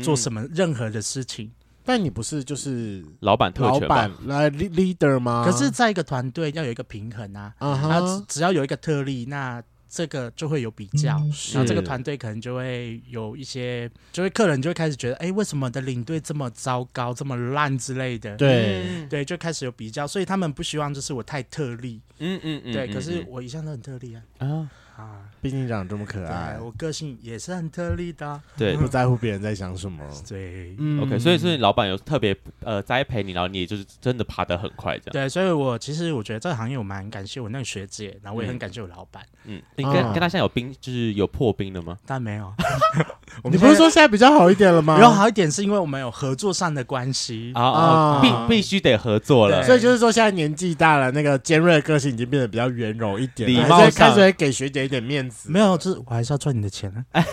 [0.01, 1.51] 做什么任何的事情。
[1.83, 3.95] 但你不是就是老板特权吧？
[3.95, 5.43] 老板来 leader 吗？
[5.45, 7.53] 可是，在一个团队要有一个平衡啊。
[7.57, 18.37] 啊、uh -huh.，只要有一个特例，那这个就会有比较，嗯、然后这个团队可能就会有一些，就会客人就会开始觉得，哎、欸，为什么我的领队这么糟糕，这么烂之类的？
[18.37, 21.99] 对、嗯、对，就开始有比较，所以他们不希望就是我太特例。
[22.19, 22.73] 嗯嗯嗯。
[22.73, 24.21] 对，可是我一向都很特例啊。
[24.37, 24.67] 啊、uh -huh.。
[24.97, 41.97] 啊，毕竟长得这么可爱，我个性也是很特立的，对，不在乎别人在想什么，对，嗯，OK，所以是老板有特别呃栽培你，然后你也就是真的爬得很快这样，对，所以我其实我觉得这个行业我蛮感谢我那个学姐，然后我也很感谢我老板，嗯，你跟、啊、跟他现在有冰就是有破冰了吗？
[42.05, 42.53] 但没有，
[43.49, 44.95] 你不是说现在比较好一点了吗？
[44.95, 47.51] 比较好一点是因为我们有合作上的关系。
[47.55, 54.01] 啊啊，必必须得合作了，所以就是说现在年纪大了，那个尖锐的个性已经变得比较圆融一点，礼貌上。
[54.01, 55.77] 开始给学姐一点面子，没有。
[55.77, 57.23] 就是我还是要赚你的钱呢、啊，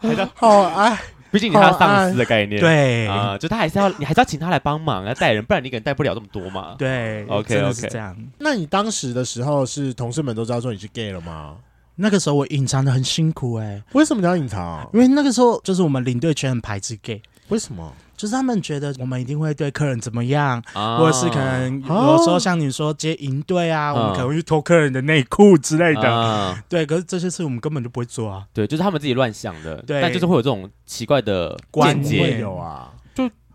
[0.34, 0.98] 好哎，
[1.30, 6.74] 毕竟你是他上司的概念，对啊、呃，就他还是要你还是要请他来帮忙来带人，不然你可能带不了这么多嘛。
[6.78, 8.16] 对，OK OK，这样。
[8.38, 11.56] 那你当时的时候是同事们都知道说你是 gay 了吗？
[11.96, 14.88] 那个时候我隐藏的很辛苦哎、欸，为什么你要隐藏？
[14.92, 17.92] 因为那个时候就是我们领队全很排斥 gay，为什么？
[18.16, 26.62] 就是他们觉得我们一定会对客人怎么样，啊、或者是可能有时候像你说接营队啊，啊，我们可能会去偷客人的内裤之类的、啊。
[26.68, 28.44] 对，可是这些事我们根本就不会做啊。
[28.52, 29.76] 对，就是他们自己乱想的。
[29.82, 32.85] 对，但就是会有这种奇怪的观念有啊。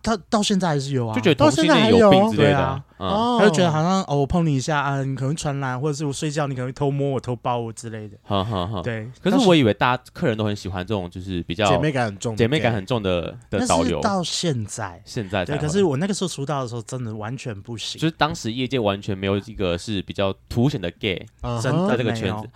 [0.03, 8.17] 他到现在还是有啊，就觉得同性恋有病之类的，啊，嗯、他就觉得好像哦，我碰你一下啊，你可能传染，或者是我睡觉你可能会偷摸我、偷抱我之类的。
[8.23, 8.81] 哈哈哈。
[8.81, 13.99] 对，可是我以为大家客人都很喜欢这种，就是比较姐妹感很重、姐妹感很重的的导游。
[14.01, 17.99] 到现在，现在对，可是我那个时候出道的时候，真的完全不行。
[17.99, 21.25] 就是当时业界完全没有一个是比较凸显的 gay，
[21.61, 22.49] 真的在这个圈子。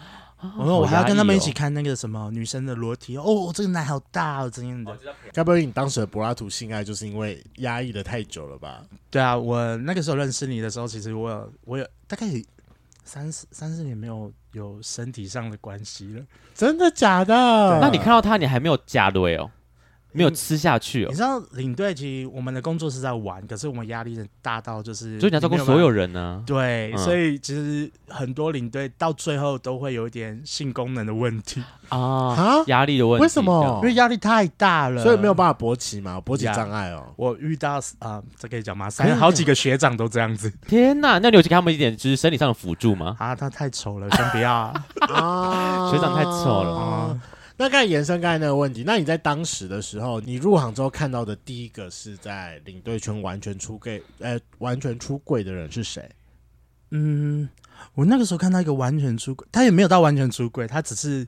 [0.57, 4.97] 我说我还要跟他们一起看那个什么女生的裸体哦，哦，这个奶好大哦，怎样的？
[5.33, 8.83] 该不会你当时的柏拉图性爱就是因为压抑的太久了吧？
[9.09, 12.27] 对啊，我那个时候认识你的时候，其实我有我有大概
[13.03, 17.79] 三四三四年没有有身体上的关系了，真的假的？
[17.79, 19.51] 那你看到他，你还没有加对哦？
[20.15, 21.09] 没有吃下去哦。
[21.09, 26.43] 你知道领队其实我们的工作是在玩，可是我们压力很大到就是，所以你要照顾所有人呢、啊。
[26.45, 33.23] 对，嗯、所以其实很多领队到最后都会有一点性功能的问题啊，压力的问题。
[33.23, 33.79] 为什么？
[33.83, 37.05] 因为压力太大了，所以没有办法勃起嘛，勃起障碍哦。
[37.15, 38.89] 我遇到啊，这可以讲吗？
[38.89, 40.51] 三好几个学长都这样子。
[40.67, 43.15] 天哪，那你有去给他们一点就是生理上的辅助吗？
[43.19, 47.19] 啊，他太丑了，先不要啊， 学长太丑了啊。
[47.57, 56.09] 那刚才延伸刚才那个问题，那你在当时的时候，你入行之后看到的第一个是在领队圈完全出柜，呃，完全出柜的人是谁？
[56.91, 57.47] 嗯，
[57.93, 61.27] 我那个时候看到一个完全出柜，他也没有到完全出柜，他只是。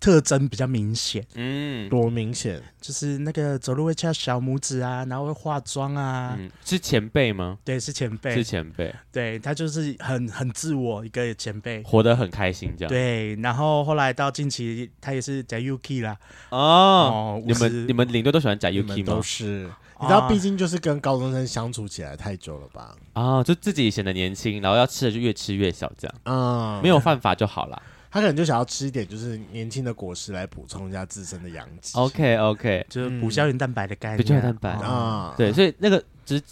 [0.00, 2.60] 特征比较明显，嗯，多明显？
[2.80, 7.58] 就是那个走路会翘小拇指啊，然后会化妆啊，嗯，是前辈吗？
[7.62, 12.88] 对，是前辈，是前辈，对，他就是很很自我一个前辈，活得很开心这样。
[12.88, 16.16] 对，然后后来到近期，他也是假 UK 啦。
[16.48, 19.04] 哦，哦你们你们领队都喜欢假 UK 吗？
[19.04, 19.68] 都是，
[20.00, 22.96] 你知道，毕竟就是跟高中生相处起来太久了吧？
[23.12, 27.82] 啊，就自己显得年轻，然后要吃的就越吃越小这样，嗯，没有犯法就好了。
[28.10, 31.96] 他可能就想要吃一点，就是年轻的果实来补充一下自身的阳气。
[31.96, 34.16] OK OK，就是补胶原蛋白的概念。
[34.16, 36.42] 补胶原蛋白啊，对，所以那个只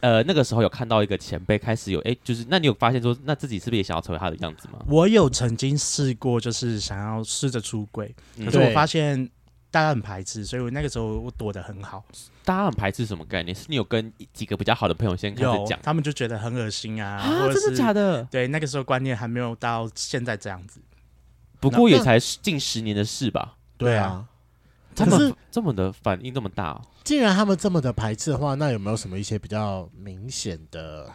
[0.00, 4.78] 呃那个时候有看到一个前辈开始有哎，就是那你有发现说，那自己是不是也想要成为他的样子吗？
[4.86, 9.28] 我有曾经试过，就是想要试着出轨，可是我发现
[9.72, 12.04] 大家很排斥，所以我那个时候我躲得很好。
[12.44, 13.52] 大家很排斥什么概念？
[13.52, 18.22] 是你有跟几个比较好的朋友先开始讲，他们就觉得很恶心啊，啊，真的假的？
[18.30, 20.80] 对，那个时候观念还没有到现在这样子。
[21.60, 23.56] 不过也才近十年的事吧。
[23.76, 24.26] 对啊，
[24.94, 26.80] 他们这么的反应这么大。
[27.04, 31.10] 既然他们这么的排斥的话，那有没有什么一些比较明显的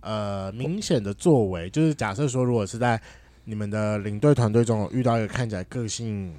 [0.00, 1.68] 呃明显的作为？
[1.70, 3.00] 就是假设说，如果是在
[3.44, 6.34] 你们的领队团队中有遇到一个看起来个性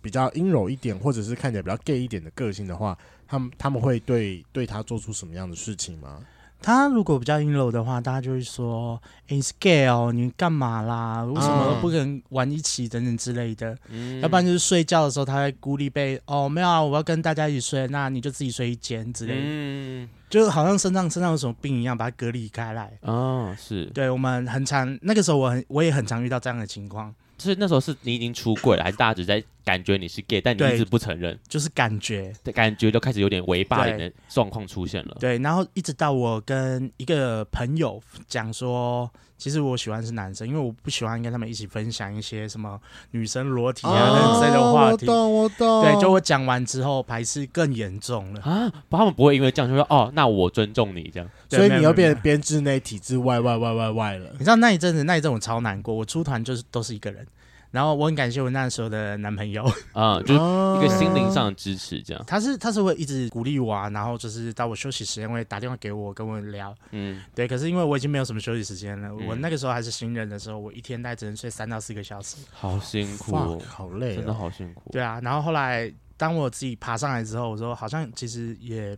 [0.00, 6.20] 比较阴柔一点，或者是看起来比较 gay 一点的个性的话，他们他们会对对他做出什么样的事情吗？
[6.62, 11.24] 他如果比较阴柔的话，大家就会说：“欸、你是 gay 哦，你干嘛啦？
[11.24, 13.76] 为什么不跟玩一起等等之类的。
[13.88, 22.92] 嗯”要不然就是睡觉的时候，他会孤立被哦，没有啊，我要跟大家一起睡，那你就自己睡一间之类的，嗯、就好像身上身上有什么病一样，把它隔离开来。
[23.02, 27.14] 哦，是对，我们很常那个时候，我很我也很常遇到这样的情况。
[27.38, 31.38] 就是那时候是你已经出柜了，还是大家只在感觉你是 gay，但你一直不承认？
[31.48, 35.16] 就是感觉，感觉就开始有点违霸凌的状况出现了。
[35.20, 42.80] 对，然后一直到我跟一个朋友讲说，其实我喜欢是男生，因为我不喜欢跟他们一起分享一些什么
[43.12, 45.06] 女生裸体啊之类的话题。
[45.06, 45.82] 我懂，我懂。
[45.82, 48.72] 对，就我讲完之后，排斥更严重了啊！
[48.90, 51.28] 他们不会因为这样就说哦，那我尊重你这样。
[51.48, 54.30] 所以你又变成编制内体制外外外外外了。
[54.32, 55.94] 你知道那一阵子，那一阵我超难过。
[55.94, 57.26] 我出团就是都是一个人。
[57.70, 62.24] 然后我很感谢我那时候的男朋友 啊，就是一个心灵上的支持，这样。
[62.26, 66.74] 他是他是会一直鼓励我啊，然后就是到我休息时间会打电话给我，跟我聊。
[66.90, 67.46] 嗯，对。
[67.46, 74.90] 可是因为我已经没有什么休息时间了，嗯、我那个时候还是新人的时候，我一天大概只能睡三到四个小时，好辛苦，哦，好累，哦，真的好辛苦。
[74.90, 78.96] 对啊，然后后来当我自己爬上来之后，我说好像其实也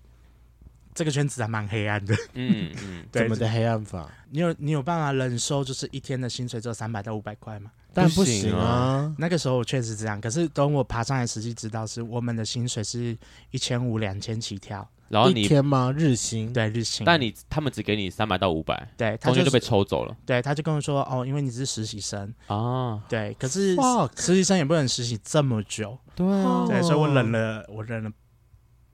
[0.94, 2.14] 这个圈子还蛮黑暗的。
[2.34, 4.08] 嗯嗯， 对，怎么的黑暗法？
[4.30, 7.70] 你有你有办法忍受就是一天的薪水只有三百到五百块吗？
[7.94, 9.14] 但不行啊！
[9.18, 13.14] 那个时候我确实这样，可是等我爬上来，实际知道是我们的薪水是
[13.50, 14.88] 一千五、两千起跳。
[15.08, 15.92] 然后你一天吗？
[15.94, 16.50] 日薪？
[16.54, 17.04] 对，日薪。
[17.04, 20.16] 但你他们只给你三百到五百，对，中间就被抽走了。
[20.24, 23.76] 对，他就跟我说：“哦，因为你是实习生啊。”对，可是
[24.16, 25.98] 实习生也不能实习这么久。
[26.16, 26.26] 对，
[26.80, 28.10] 所以我忍了，我忍了。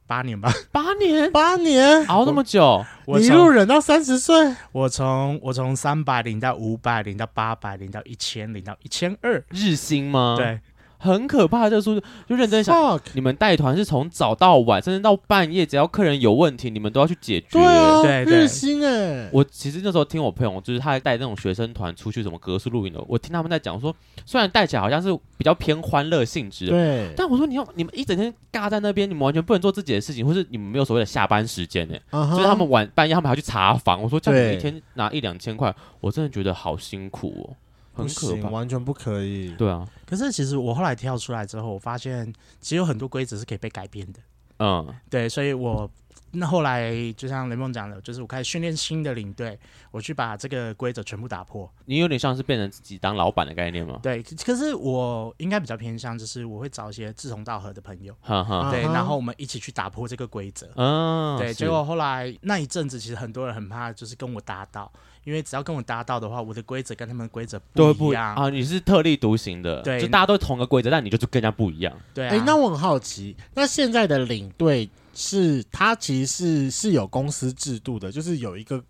[0.09, 4.35] 八年吧，八年，八年，熬那么久，我一路忍到三十岁。
[4.73, 10.35] 我从我从三百零到五百，零到八百，零到一千，零到一千二，日薪吗？
[10.39, 10.59] 对。
[10.99, 13.01] 很可怕，这个数字就认真想，Fuck.
[13.15, 17.47] 你们带团是从早到晚，甚至到半夜，只要客人有问题，你们都要去解决。
[17.53, 19.31] 对啊，对对，日薪哎。
[19.33, 23.95] 我其实那时候听我朋友，就是他还带那种学生团出去什么格式露营的，我听他们在讲说，
[24.27, 32.33] 虽然带起来好像是比较偏欢乐性质的，对，但我说你要你们一整天尬在那边，你们完全不能做自己的事情，或是你们没有所谓的下班时间呢？Uh huh.
[32.33, 37.57] 就是他们晚半夜他们还要去查房，我说叫你们一天拿一两千块，我真的觉得好辛苦哦。
[37.99, 39.51] 很可怕，完全不可以。
[39.57, 44.21] 对啊，可是其实我后来跳出来之后，我发现其实有很多规则是可以被改变的。
[44.59, 45.89] 嗯，对，所以我
[46.33, 49.59] 那后来就像雷梦讲的，就是我开始训练新的领队，
[49.93, 51.71] 我去把这个规则全部打破。
[51.87, 54.01] 你有点像是变成自己当老板的概念吗？
[54.03, 60.69] 对，可是我应该比较偏向，就是我会找一些志同道合的朋友，哈哈对，然后我们一起去打破这个规则。
[60.75, 64.93] 嗯，对，结果后来那一阵子，其实很多人很怕，就是跟我搭到。
[65.29, 68.49] 因为只要跟我搭到的话，我的规则跟他们规则不一样啊。
[68.49, 71.95] 你是特立独行的，对，就大家都同个规则，但你就是更加不一样。
[72.15, 72.31] 对啊。
[72.31, 78.83] 哎、欸，那我很好奇，那现在的领队是他其实是是有公司制度的，就是有一个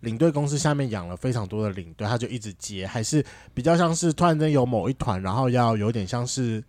[0.00, 6.64] 领队公司下面养了非常多的领队，他就一直接，还是比较像是突然间有某一团，然后要有点像是。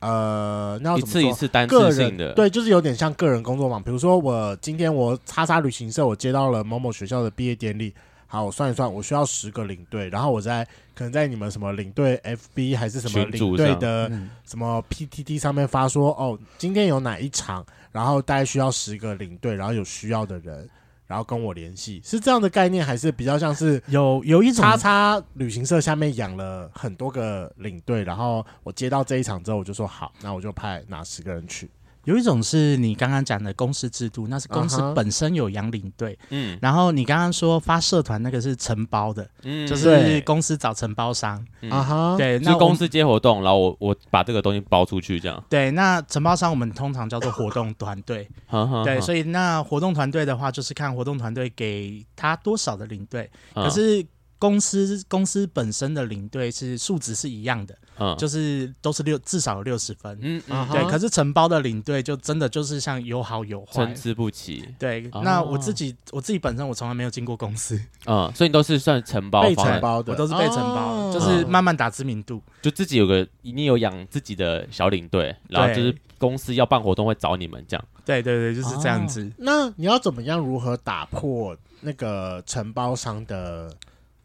[0.00, 0.96] 呃，那？
[0.96, 3.82] 一次一次单次性的，对，就是有点像个人工作坊。
[3.82, 7.92] 比如说，我今天我叉叉旅行社，我接到了某某学校的毕业典礼，
[8.28, 10.64] 好，我算一算，我需要十个领队，然后我在
[10.94, 14.08] 可能在你们什么领队 FB 还是什么领队的
[14.44, 20.68] 什么 PTT 上面发说，哦，今天有哪一场，然后大概需要十个领队，然后有需要的人。
[21.08, 31.70] 然后跟我联系，是这样的概念，还是比较像是有有一种叉叉旅行社下面养了很多个领队，然后我接到这一场之后，我就说好，那我就派哪十个人去。
[32.08, 48.26] 有一种是你刚刚讲的公司制度，那是公司本身有养领队，嗯、uh-huh，然后你刚刚说发社团那个是承包的，嗯，就是公司找承包商，啊哈，对，那公司接活动，然后我我把这个东西包出去，这样，对，那承包商我们通常叫做活动团队，
[48.86, 54.02] 对，所以那活动团队的话，就是看活动团队给他多少的领队，可是。
[54.38, 60.84] 公司公司本身的领队是数值是一样的，嗯，就是都是六至少有六十分，嗯嗯，对。
[60.88, 64.64] 可是承包的领队就真的就是像有好有坏，参差不齐。
[64.78, 79.24] 对，那我自己我自己本身我从来没有进过公司，嗯，所以你都是算承包，被承包的，我都是被承包，哦，就是慢慢打知名度，就自己有个你有养自己的小领队，然后就是公司要办活动会找你们这样，对对对，就是这样子。
[79.24, 83.74] 哦，那你要怎么样如何打破那个承包商的？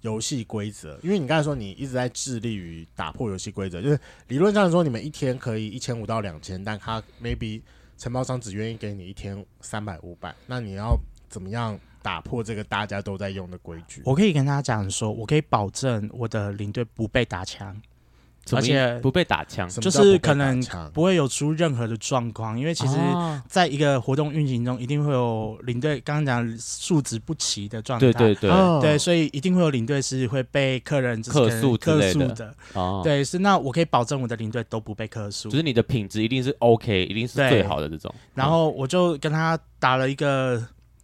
[0.03, 7.61] 游戏规则，因为你刚才说你一直在致力于打破游戏规则，就是理论上说你们一天可以一千五到两千，但他 maybe
[7.97, 10.97] 承包商只愿意给你一天三百五百，那你要
[11.29, 14.01] 怎么样打破这个大家都在用的规矩？
[14.03, 17.81] 我可以跟他讲说，我可以保证我的领队不被打枪。
[18.51, 20.61] 而且不被打枪，就是可能
[20.93, 22.95] 不会有出任何的状况，因为其实
[23.47, 32.53] 在一个活动运行中，一定会有领队刚刚讲数值不齐的状态，对对对，对，所以一定会有领队是会被客人客诉客诉的，
[33.01, 38.13] 对，是那我可以保证我的领队都不被客诉，就是你的品质一定是 OK，一定是最好的这种。
[38.33, 40.61] 然后我就跟他打了一个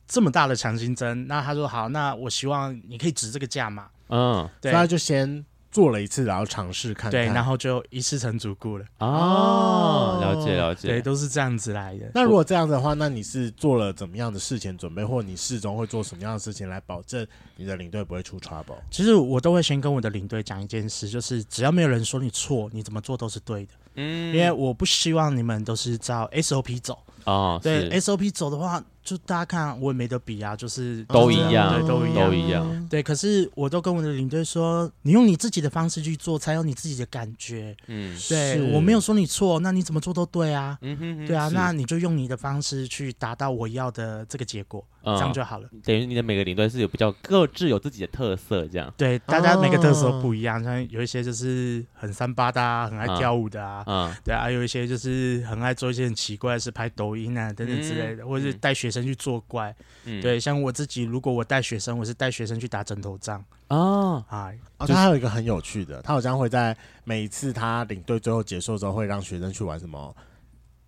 [0.07, 5.45] 这么大的强心针，那他说好，那我希望你可以值这个价嘛，嗯，对，那就先。
[5.71, 8.85] 做了一次，然后尝试看看，对，然后就一试成主顾了。
[8.99, 12.09] 哦，了解了解，对，都是这样子来的。
[12.13, 18.77] 那如果这样子的话，那你是做了怎么样的事前准备，或你事中会做什么样的事情来保证你的领队不会出 trouble？
[18.89, 23.71] 其实我都会先跟我的领队讲一件事，就是只要没有人说你错，你怎么做都是对的。
[23.95, 26.97] 嗯，因为我不希望你们都是照 SOP 走。
[27.29, 28.83] 哦，对，SOP 走的话。
[29.01, 32.87] 就大家看，我也没得比啊，就是都一样，对，都一样，都一样。
[32.89, 37.75] 对，可是我都跟我的领队说，你用你自己的方式去做，才有你自己的感觉。
[37.87, 40.77] 嗯，对，我没有说你错，那你怎么做都对啊。
[40.81, 45.67] 嗯哼哼，对啊，那你就用你的方式去达到我要的这个结果，这样就好了。
[45.83, 48.93] 等于你的每个领队是有比较各自有自己的特色，这样。
[48.95, 59.75] 对，大家每个特色都不一样，像有一些就是很三八的啊，很爱跳舞的啊，嗯，对啊，还有一些就是很爱做一些很奇怪的事，拍抖音啊等等之类的，或者是带学生去作怪。
[60.05, 64.23] 嗯，对，像我自己，如果我带学生，我是带学生去打枕头仗哦。
[64.29, 70.15] 啊，哦，他还有一个很有趣的，他好像会在每一次他领队最后结束之后，会让学生去玩什么？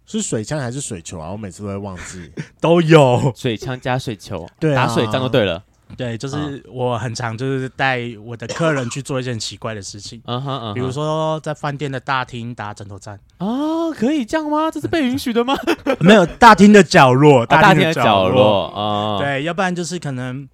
[0.06, 1.32] 是水枪还是水球啊？
[1.32, 5.64] 我每次都会忘记， 都有水枪加水球，对啊，打水仗就对了。
[5.98, 13.48] 对，就是我很常就是带我的客人去做一件奇怪的事情， 嗯哼，嗯，比如说在饭店的大厅打枕头战啊，
[13.96, 14.70] 可以这样吗？
[14.72, 15.56] 这是被允许的吗？
[16.00, 20.48] 没有，大厅的角落，大厅的角落啊，对，要不然就是可能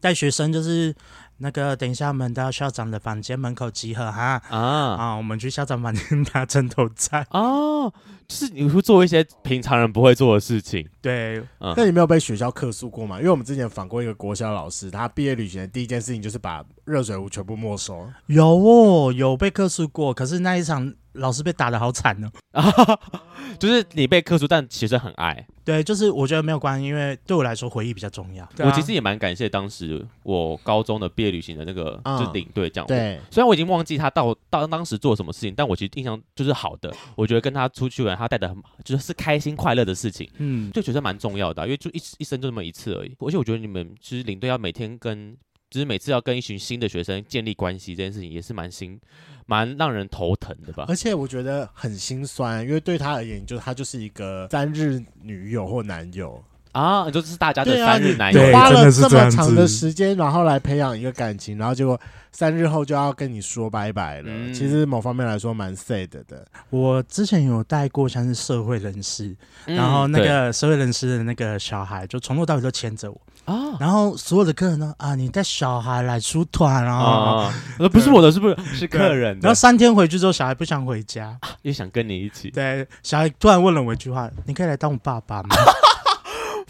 [0.00, 0.94] 带学生就是。
[1.38, 5.16] 那个，等一下，我们到校长的房间门口集合哈啊啊！
[5.16, 7.92] 我们去校长房间打枕头战哦，
[8.28, 10.86] 就是你会做一些平常人不会做的事情。
[11.00, 13.18] 对，嗯，那你没有被学校客诉过吗？
[13.18, 18.08] 因为我们之前访过一个国小老师，他毕业旅行的第一件事情就是把热水壶全部没收。
[18.26, 20.94] 有哦，有被客诉过，可是那一场。
[21.16, 22.32] 老师被打的好惨呢，
[23.60, 25.46] 就是你被客诉，但其实很爱。
[25.62, 28.48] 对，就是我觉得没有关系，因为对我来说回忆比较重要。
[28.60, 32.86] 我其实也蛮感谢当时我高中的毕业旅行的那个就是领队这样。
[32.86, 36.90] 对，虽然我已经忘记他到到当时做什么事情，但我其实印象就是好的。
[37.14, 40.28] 我觉得跟他出去玩，他带的很就是是开心快乐的事情。
[40.38, 43.14] 嗯，就觉得蛮重要的，因为就一一生就这么一次而已。
[43.20, 45.36] 而且我觉得你们其实领队要每天跟。
[45.70, 49.00] 就是每次要跟一群新的学生建立关系这件事情，也是蛮心、
[49.46, 50.84] 蛮让人头疼的吧。
[50.86, 56.44] 而且我觉得很心酸，因为对他而言，就他就是一个三日女友或男友。
[56.72, 62.00] 啊，就是大家的三日男友，对，花了这么长的时间，然后来培养一个感情，然后结果
[62.32, 64.24] 三日后就要跟你说拜拜了。
[64.26, 66.46] 嗯、其实某方面来说蛮 sad 的。
[66.70, 73.20] 我之前有带过像是社会人士，嗯、然后那个社会人士的那个小孩，就从头到尾都牵着我。
[73.44, 74.94] 啊，然后所有的客人呢？
[74.98, 77.52] 啊，你带小孩来出团啊？
[77.78, 79.38] 呃，不是我的，是不是 是客人？
[79.42, 82.50] 然后三天回去之后，小孩不想回家， 也想跟你一起。
[82.50, 85.48] 对，小孩突然问了我一句话：“你可以来当我爸爸吗？”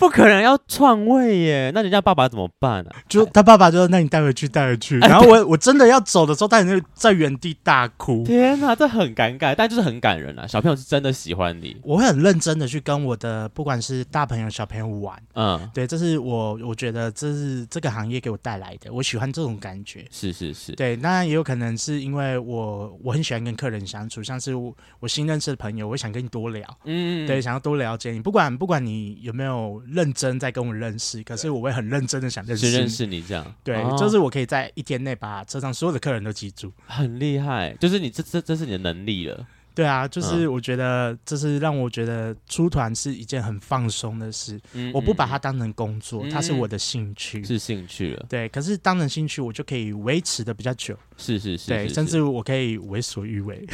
[0.03, 2.99] 不可能要篡位耶，那人家爸爸怎么办呢、啊？
[3.09, 8.25] 就他爸爸就说：“那你带回去，带回去。”然后我我真的要走的时候，他就在原地大哭。
[8.25, 10.45] 天哪，这很尴尬，但就是很感人啊！
[10.45, 15.17] 小朋友是真的喜欢你，我会很认真的去跟我的不管是大朋友小朋友玩。
[15.35, 20.05] 嗯，对，这是我我觉得这是这个行业给我带来的，我喜欢这种感觉。
[20.11, 30.73] 是是是，对，那也有可能是因为我我很喜欢跟客人相处，像是我，我新认识的朋友，我想跟你多聊，嗯，对，想要多了解你，不管不管你有没有认真在跟我。
[30.73, 32.73] 认识，可是我会很认真的想认识。
[32.73, 33.55] 认识你，这样。
[33.63, 39.47] 对，哦、就是我可以在一天内把车上所有的客人都记住，很厉害，就是你这这这是你的能力了。
[39.75, 48.27] 对啊，就是我觉得这是让我觉得出团是一件很放松的事，嗯、我不把它当成工作，嗯、它是我的兴趣，是兴趣了。
[48.29, 53.65] 对，可是当成兴趣，我就可以维持的比较久，是是是，对，甚至我可以为所欲为。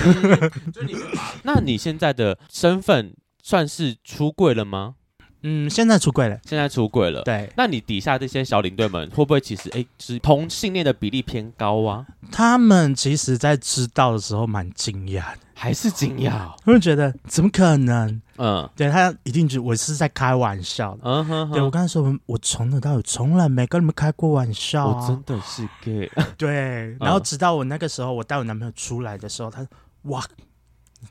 [1.43, 4.97] 那你现在的身份算是出柜了吗？
[5.43, 7.23] 嗯，现在出柜了，现在出柜了。
[7.23, 12.05] 对，那你底下这些小领队们会不会其实哎，就是同性恋的比例偏高啊？
[12.33, 16.53] 他们其实，在知道的时候蛮惊讶的，还是惊讶？
[16.65, 18.21] 他们觉得怎么可能？
[18.37, 21.03] 嗯，对他一定觉得我是在开玩笑的。
[21.05, 26.11] 嗯哼，对我刚才说，我从头到尾从来没跟你们开过玩笑啊，我真的是 gay。
[26.37, 29.65] 对，然后直到我那个时候，我带我男朋友出来的时候，他
[30.03, 30.21] 哇，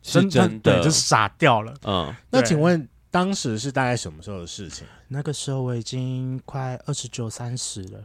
[0.02, 1.74] 真真的就傻掉了。
[1.86, 2.88] 嗯，那请问？
[3.10, 4.86] 当时是大概什么时候的事情？
[5.08, 8.04] 那个时候我已经快二十九、三十了。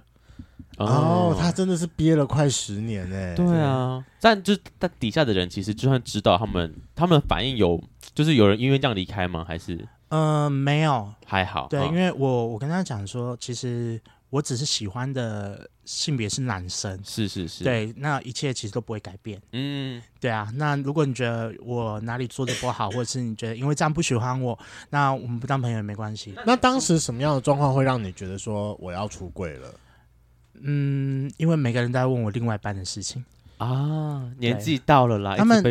[0.79, 3.35] 哦，他真的是憋了快十年呢。
[3.37, 7.83] 对啊，但就但底下的人其实就算知道他们，他们反应有，
[8.15, 9.45] 就是有人因为这样离开吗？
[9.47, 9.87] 还是？
[10.09, 11.69] 嗯，没有，还好。
[11.69, 14.01] 对，因为我我跟他讲说，其实。
[14.33, 19.41] 我只是喜欢的性别是男生，是是是，对，那一切其实都不会改变。
[19.53, 20.49] 嗯，对啊。
[20.55, 24.59] 那如果你觉得我哪里做的不好，或者是你觉得因为这样不喜欢我，
[24.91, 26.35] 那我们不当朋友也没关系。
[26.47, 29.75] 那当时什么样的状况会让你觉得说我要出柜了？
[30.65, 33.25] 嗯，因为每个人都在问我另外一半的事情。
[33.63, 35.63] 啊，年纪到了啦，他们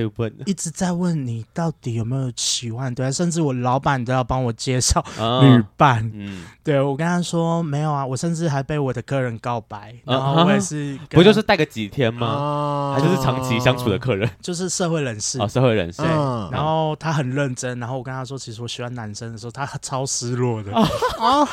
[0.46, 5.04] 一直在问你到底有没有喜欢，对，甚至我老板都要帮我介绍
[5.42, 6.10] 女伴。
[6.14, 12.96] 嗯，对，我跟他说没有啊，我甚至还被我的客人告白，然后我也是，不就是带个几天吗？
[12.96, 15.39] 还就是长期相处的客人，就是社会人士。
[15.39, 16.02] 啊，社会人士。
[16.04, 20.74] 然后他很认真，然后我跟他说，其实我喜欢男生的时候，他超失落的。
[20.74, 21.48] 啊，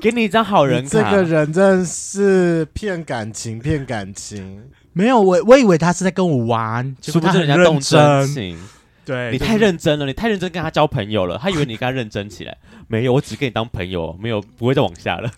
[0.00, 4.62] 给你一张好人卡，这个人真的是骗感情，骗感情。
[4.92, 8.58] 没有，我我以为他是在跟我玩，是不是人家动真情？
[9.04, 12.56] 对，你太认真了，你太认真跟他交朋友了，他以为你跟他认真起来。
[12.86, 15.30] 没有，我只跟你当朋友，没有不会再往下了。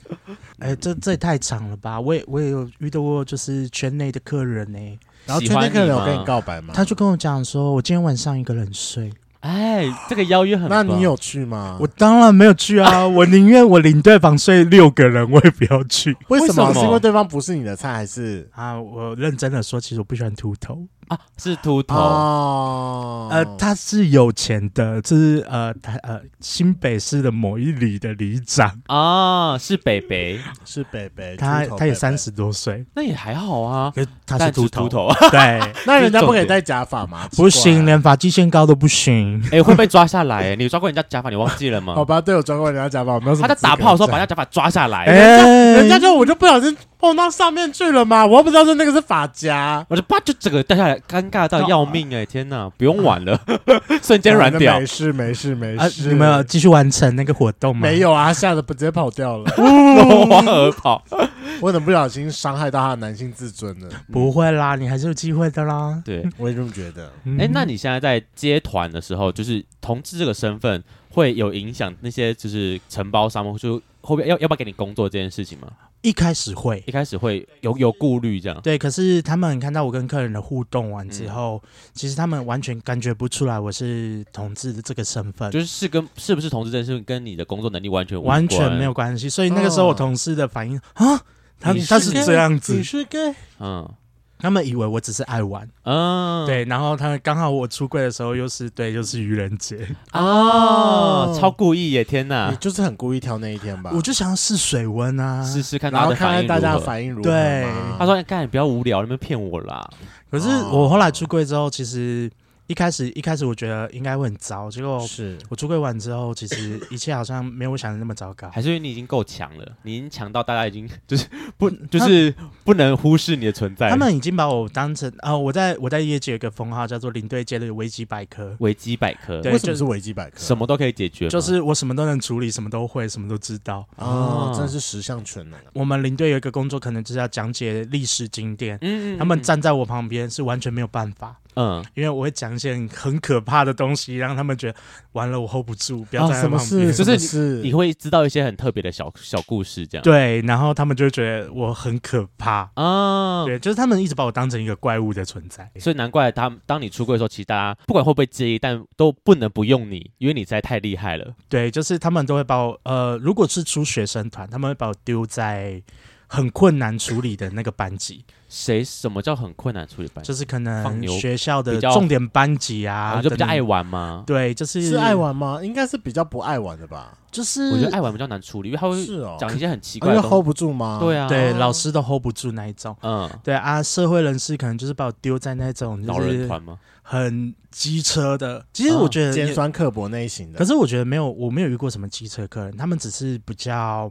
[0.58, 1.98] 哎，这这也太长了吧？
[2.00, 6.74] 我也我也有遇到过，就是圈内的客人呢、欸，然后圈内客人有跟你告白吗？
[6.74, 9.10] 他就跟我讲说，我今天晚上一个人睡。
[9.44, 10.70] 哎，这个邀约很。
[10.70, 11.76] 那你有去吗？
[11.78, 13.04] 我当然没有去啊！
[13.06, 16.16] 我宁愿我领队房睡六个人，我也不要去。
[16.28, 16.72] 为什么？
[16.72, 18.80] 是因为对方不是你的菜，还是啊？
[18.80, 20.86] 我认真的说，其实我不喜欢秃头。
[21.08, 21.94] 啊，是秃头。
[21.96, 28.70] 哦，呃，他是有钱的，这是呃，他呃新北市的某一里的里长。
[28.86, 33.92] 啊，是北北，是北北，他他也三十多岁，那也还好啊，
[34.26, 37.28] 他是秃头，对， 那人家不可以戴假发吗？
[37.36, 41.94] 不行，连发际线高都不行，哎，会被抓下来，你抓过人家假发，你忘记了吗？
[41.96, 43.48] 好吧，对，我抓过人家假发，我没有什么。
[43.48, 50.98] 他在打炮的时候把人家假发抓下来，人家就我就不小心碰到上面去了吗，我又不知道是那个是发夹，我就啪就整个掉下来。
[51.00, 52.26] 尴尬到要命哎、欸！
[52.26, 53.38] 天哪，不用玩了，
[54.02, 54.80] 瞬间软掉。
[54.80, 57.82] 没事没事没事，你们有继续完成那个活动吗？
[57.82, 61.04] 没有啊，吓得不直接跑掉了，落荒而跑。
[61.60, 63.88] 我怎么不小心伤害到他的男性自尊了？
[64.10, 66.00] 不会啦，你还是有机会的啦。
[66.06, 67.12] 对，我也这么觉得。
[67.38, 75.68] 哎，那你现在在接团的时候，就是同志这个身份会有影响那些就是承包商吗，就会不会要要不要给你工作这件事情吗？
[76.04, 78.60] 一开始会，一开始会有有顾虑这样。
[78.60, 89.30] 对，可是他们看到我跟客人的互动完之后，嗯、其实他们完全感觉不出来我是同志的这个身份，就是是跟是不是同志这件事跟你的工作能力完全完全没有关系。
[89.30, 91.18] 所以那个时候我同事的反应啊，
[91.58, 93.34] 他他是这样子，你是 gay？
[93.58, 93.90] 嗯，
[94.38, 102.04] 他们以为我只是爱玩，嗯，对，然后他们刚好我出柜的时候又是对，又是愚人节哦，超故意耶！
[102.04, 103.90] 天哪，你就是很故意挑那一天吧？
[103.94, 107.30] 我就想要试水温啊，试试看，然后看看大家的反应如何。
[107.30, 107.66] 对，
[107.98, 109.88] 他说：“干，你不要无聊，你们骗我啦。”
[110.30, 112.30] 可是我后来出柜之后，其实。
[112.66, 118.48] 一开始一开始我觉得应该会很糟，结果是我出柜完之后，其实一切好像没有我想的那么糟糕。
[118.50, 121.26] 还是因为你已经够强了，你已经强到大家已经就是
[121.58, 122.34] 不就是
[122.64, 123.90] 不能忽视你的存在。
[123.90, 128.56] 他们已经把我当成啊，我在我在业界有一个封号叫做领队界的维基百科。
[128.60, 130.38] 维基百科，对，为什么是维基百科？
[130.38, 133.86] 什么都可以解决，就是我什么都能处理，什么都会，什么都知道。
[133.96, 135.60] 哦，真的是十项全能。
[135.74, 138.78] 我们领队有一个工作，可能就是要讲解历史经典。
[138.80, 141.38] 嗯嗯，他们站在我旁边是完全没有办法。
[141.56, 144.78] 嗯，因为我会讲一些很可怕的东西，让他们觉得
[145.12, 146.60] 完了我 hold 不住，不要在旁边。
[146.66, 146.94] 什么事？
[146.94, 150.02] 就是你会知道一些很特别的小小故事，这样。
[150.02, 153.44] 对，然后他们就会觉得我很可怕啊。
[153.44, 161.34] 对，就是他们一直把我当成一个怪物的存在，所以难怪他当你出柜的时候，其实大家不管会不会介意，但都不能不用你，因为你实在太厉害了。
[161.48, 165.82] 对，就是他们都会把我呃，如果是出学生团，他们会把我丢在
[166.26, 168.24] 很困难处理的那个班级。
[168.54, 168.84] 谁？
[168.84, 170.24] 什么叫很困难处理班？
[170.24, 174.22] 就是可能学校的重点班级啊，就比较爱玩嘛？
[174.24, 175.58] 对，就是是爱玩吗？
[175.60, 177.18] 应该是比较不爱玩的吧。
[177.32, 179.04] 就是我觉得爱玩比较难处理，因为他会
[179.40, 180.98] 讲一些很奇怪的，因为 hold 不住吗？
[181.00, 182.96] 对啊，对，老师都 hold 不住那一种。
[183.02, 186.78] 嗯，对啊，社会人士可能就是把我丢在那种老人团吗？
[187.02, 188.64] 很机车的。
[188.72, 194.10] 其实我觉得尖酸刻薄那一型的，可是我觉得没有，我没有遇过什么机车客人，他们只是比较。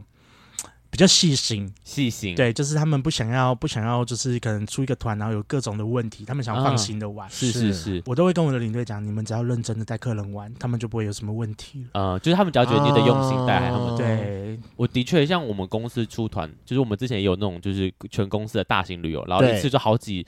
[0.94, 7.28] 比较细心，细心，对，就是他们不想要，不想要，就是可能出一个团，然后有各种的问题，他们想要放心的玩。
[7.28, 12.00] 是是是，我都会跟我的领队讲，你们只要认真的带客人玩，他们就不会有什么问题了。
[12.00, 14.56] 呃，就是他们只要觉得你的用心带，他们对。
[14.76, 20.24] 我的确像我们公司出团，就是我们之前也有那种，就是全公司的大型旅游，然后一次就好几。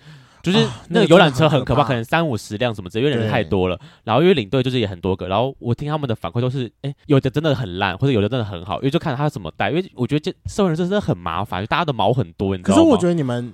[0.53, 3.79] 就是那个游览车很可怕，可能三五十辆什么之类，因为人太多了。
[4.05, 9.71] 然后因为领队就是也很多个，然后我听他们的反馈都是，哎，有的真的很烂，或者有的真的很好，因为就看他怎么带。
[9.71, 12.83] 因为我觉得这社会人真的很麻烦，就大家的毛很多，你知道吗？
[12.83, 13.53] 可是我觉得你们。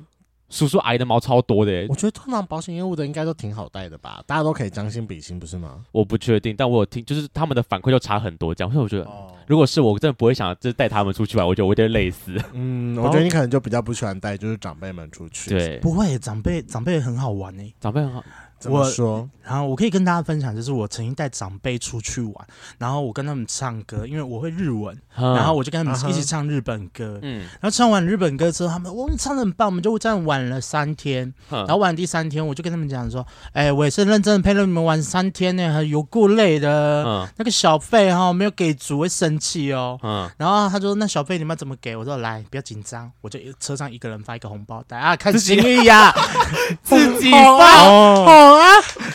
[0.52, 5.82] 叔叔阿姨的毛超多的，我觉得通常保险业务的应该都挺好带的吧，大家都可以将心比心，不是吗？
[5.92, 9.10] 我不确定，但我有听，就是他们的反馈就差很多，这样，所以我觉得，
[9.46, 12.36] 如果是我，真的不会想就是带他们出去玩，我觉得我有点累死。
[12.52, 15.48] 嗯， 我觉得你可能就比较不喜欢带就是长辈们出去。
[15.48, 18.22] 对，不会，长辈长辈很好玩呢，长辈很好。
[18.70, 22.34] 我说，然后我可以跟大家分享，就是我曾经带长辈出去玩，
[22.78, 41.96] 然后我跟他们唱歌，因为我会日文，然后我就跟他们一起唱日本歌，嗯，然后唱完日本歌之后，他们我们唱的很棒，我们就这样玩了三天，然后玩第三天，我就跟他们讲说，哎，我也是认真的陪了你们玩三天呢，有够累的，那个小费哈没有给足会生气哦，嗯，然后他说那小费你们要怎么给？
[41.96, 46.12] 我说来，不要紧张，我就车上一个人发一个红包袋啊，看心意呀，
[46.82, 47.88] 自己发。
[47.88, 48.51] 哦。
[48.54, 48.66] 啊，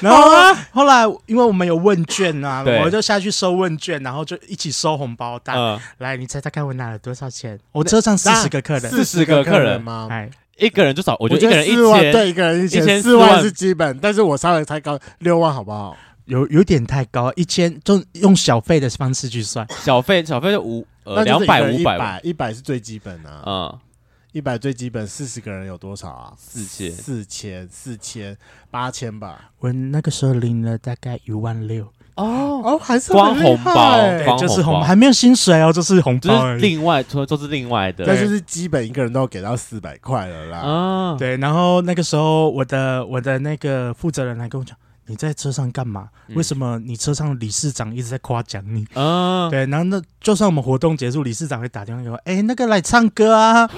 [0.01, 5.53] 然后啊，后来因为我们有问卷啊，我就下去收问卷，然后就一起收红包袋。
[5.97, 7.59] 来，你猜猜看我拿了多少钱？
[7.71, 10.07] 我车上四十个客人，四十个客人吗？
[10.09, 15.95] 哎，一个人就少，我觉得一个人一千，对，一个人一千，四万是基本，但是我稍微猜高六万，好不好？
[16.25, 23.79] 有有点太高，一千就用小费的方式去算，小费小费就五呃两百五百，一百是最基本的，嗯。
[24.37, 26.31] 一百最基本，四十个人有多少啊？
[26.37, 28.37] 四千，四千，四千，
[28.69, 29.49] 八千吧。
[29.57, 31.83] 我那个时候领了大概一万六。
[32.13, 36.53] 哦哦，还是光红包，就是红包，还没有薪水哦，就是红包。
[36.53, 40.59] 另外，说都是另外的，那就是基本一个人都要给到四百块了啦。
[40.59, 41.35] 啊，对。
[41.37, 44.77] 然后那个时候，我的我的那个负责人来跟我讲。
[45.07, 46.09] 你在车上干嘛？
[46.35, 48.85] 为什么你车上理事长一直在夸奖你？
[48.93, 53.69] 啊，对，然后那就算我们活动结束，理事长会打电话给我，哎，那个来唱歌啊，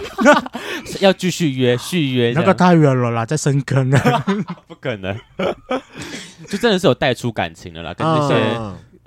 [0.99, 3.99] 要继续约续约， 那个太远了啦，在深坑呢，
[4.67, 5.15] 不可能，
[6.47, 8.59] 就真的是有带出感情的啦，跟那些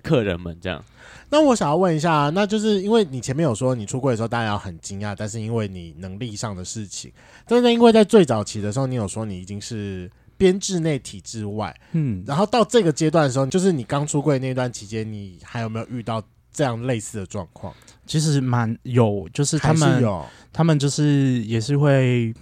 [0.02, 0.82] 客人们这样。
[1.30, 7.10] 那我想要问一下，那就是因为你前面有说你出柜的时候大家要很惊讶，但是因为你能力上的事情，
[7.48, 10.08] 但是因为在最早期的时候，你有说你已经是。
[10.42, 16.20] 编制内体制外，嗯，然后到这个阶段的时候，就是你刚出柜那段期间，你还有没有遇到
[16.52, 17.72] 这样类似的状况？
[18.06, 22.34] 其实蛮有，就是他们有，他们就是也是会。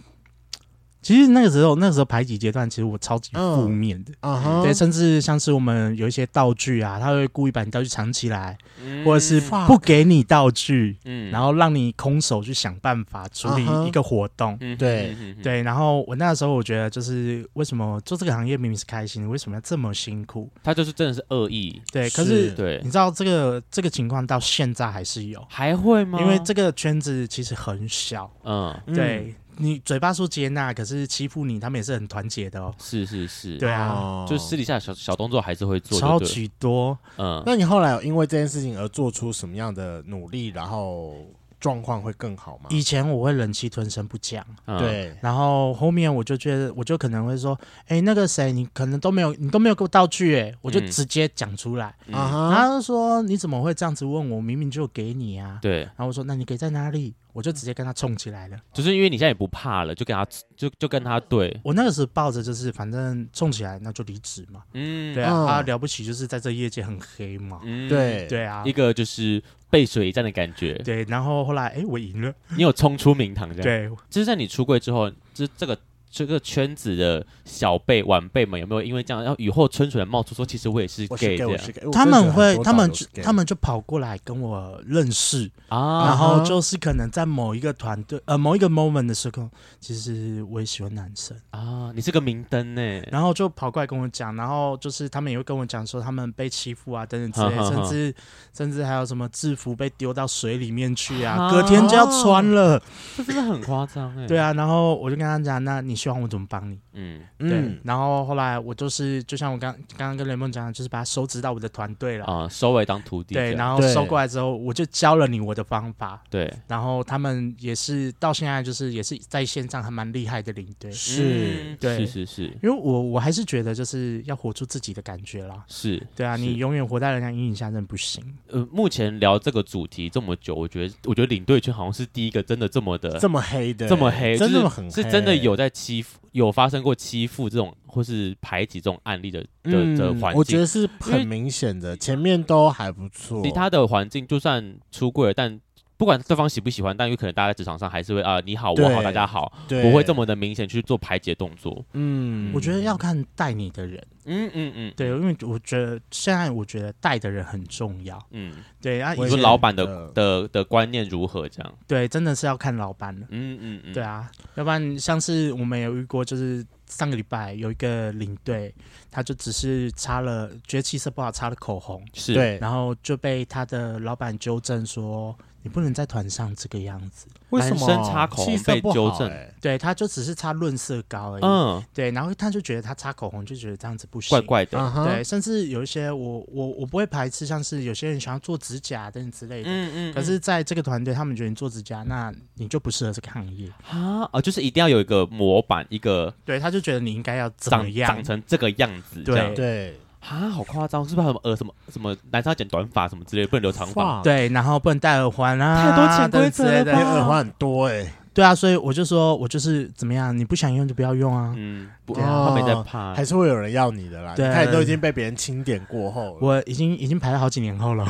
[1.02, 15.62] 其实那个时候，那个时候排挤阶段，其实我超级负面的，嗯 uh 对，甚至像是我们有一些道具啊，他会故意把你道具藏起来，嗯、或者是不给你道具，嗯，然后让你空手去想办法处理一个活动，嗯、对对。
[15.62, 20.50] 然后我那个时候我觉得，就是为什么做这个行业明明是开心，为什么要这么辛苦？
[20.62, 22.10] 他就是真的是恶意，对。
[22.10, 26.20] 可是，对，你知道这个这个情况到现在还是有，还会吗？
[26.20, 29.34] 因为这个圈子其实很小，嗯，对。
[29.60, 32.74] 你嘴巴说接纳，可是欺负你，他们也是很团结的哦。
[32.78, 36.98] 是是是，对啊，哦就私底下小小动作还是会做，超级多。
[37.16, 41.14] 嗯，那你后来有因为这件事情而做出什么样的努力，然后？
[41.60, 42.66] 状况会更好吗？
[42.70, 51.94] 以前我会忍气吞声不讲，嗯、对，然后后面我就觉得，我就可能会说，哎，那个谁，你可能都没有，你都没有给我道具，哎，我就直接讲出来。
[52.06, 54.40] 嗯、然后他说，你怎么会这样子问我？
[54.40, 55.58] 明明就给你啊。
[55.60, 55.80] 对。
[55.80, 57.14] 然后我说，那你给在哪里？
[57.32, 58.56] 我就直接跟他冲起来了。
[58.72, 61.60] 就是因为你现在也不怕了，就跟他就就跟他对。
[61.62, 64.62] 我那个时候抱着就是，反正冲起来那就离职嘛。
[64.74, 67.60] 嗯，对啊，嗯、啊了不起就是在这业界很黑嘛。
[67.62, 69.40] 嗯，对对啊，一个就是。
[69.70, 75.78] 背水一战的感觉，对，然后后来，哎，我赢了，你有冲出名堂这样，对，就是在你出柜之后，就是这个。
[76.10, 81.60] 这个圈子的小辈晚辈们有没有因为这样然后雨后春笋的冒出说，其实我也是 gay 这样？
[81.92, 82.90] 他们会，他们
[83.22, 89.48] 他们就跑过来跟我认识啊，然后就是可能在某一个团队呃某一个 moment 的时候，
[89.78, 92.82] 其实我也喜欢男生啊，你是个明灯呢，
[93.12, 98.14] 然后就跑过来跟我讲，然后就是他们也会跟我讲说他们被欺负啊等等之类， 甚至
[98.52, 102.82] 甚至还有什么制服被丢到水里面去啊，隔天就要穿了，
[103.16, 104.26] 这真的很夸张哎。
[104.26, 105.99] 对啊，然后我就跟他讲，那你。
[106.00, 106.78] 希望我怎么帮你？
[106.94, 107.78] 嗯，对。
[107.84, 113.34] 然后后来我就是，就像我刚刚刚跟雷梦讲的，就是把他收植到我的团队了啊，收为当徒弟。
[113.34, 116.22] 对，然后收过来之后，我就教了你我的方法。
[116.30, 116.50] 对。
[116.66, 120.90] 然后他们也是到现在就是也是在线上还蛮厉害的领队。
[120.90, 122.44] 是，对，是是是。
[122.62, 125.62] 因为我我还是觉得就是要活出自己的感觉啦。
[125.68, 128.24] 是，对啊，你永远活在人家阴影下，真的不行。
[128.48, 136.18] 呃，目前聊这个主题这么久，我觉得我觉得领队圈好像是第一个真的这么的这么黑的，这么黑，真的很是真的有在欺负。
[136.32, 141.96] 有发生过欺负这种或是排挤这种案例的的的环境，我觉得是很明显的。
[141.96, 145.60] 前面都还不错，其他的环境就算出柜了，但
[146.00, 151.84] 不管对方喜不喜欢，但有可能大家在职场上还是会啊，你好，我好，大家好，不会这么的明显去做排解动作。
[151.92, 154.02] 嗯，我觉得要看带你的人。
[154.24, 158.18] 嗯嗯嗯，对，因为我觉得现在我觉得带的人很重要。
[158.30, 161.46] 嗯，对啊，你说老板的的的观念如何？
[161.46, 163.26] 这样对，真的是要看老板的。
[163.28, 168.74] 嗯嗯嗯，对啊，要不然像是我们有遇过，就是上个礼拜有一个领队，
[169.10, 175.36] 他就只是擦了觉得气色不好，擦了口红，是对，然后就被他的老板纠正说。
[175.62, 177.26] 你不能在团上这个样子。
[177.50, 177.86] 为什么？
[177.86, 179.30] 男生擦口红被纠正？
[179.60, 181.42] 对，他就只是擦润色膏而已。
[181.42, 185.04] 嗯，对，然后他就觉得他擦口红就觉得这样子不行，怪怪的。
[185.04, 189.68] 对，甚至有一些我我我不会排斥，像是有些人想要做指甲等等之类的。
[189.68, 190.14] 嗯嗯。
[190.14, 194.40] 可是在这个团队，他们觉得你做指甲，那你就不适合这个行业啊啊！
[194.40, 196.32] 就是一定要有一个模板，一个。
[196.44, 199.22] 对，他就觉得你应该要怎么样，长成这个样子。
[199.22, 199.98] 对对。
[200.20, 201.04] 啊，好夸张！
[201.08, 204.22] 是不是什么呃什么什么男生要剪短发什么之类的，不能留长发？
[204.22, 208.12] 对，然后不能戴耳环啊，太多潜规则了，耳环很多哎、欸。
[208.32, 211.52] 对啊，所以我就说，我就是怎么样，你不想用就不要用啊。
[211.56, 214.34] 嗯，不，他没在怕，还是会有人要你的啦。
[214.36, 218.06] 对，他也都已经被别人清点过后，我已经已经排了好几年后了。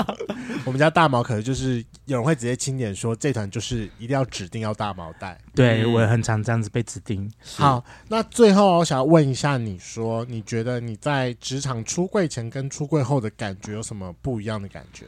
[0.66, 5.38] 我们家大毛可能就是有人会直接清点说，这团就是一定要指定要大毛带。
[5.54, 7.30] 对，我也很常这样子被指定。
[7.56, 15.06] 好，那最后我想要问一下，你说你觉得你在职场出柜前跟出柜后的感觉有什么不一样的感觉？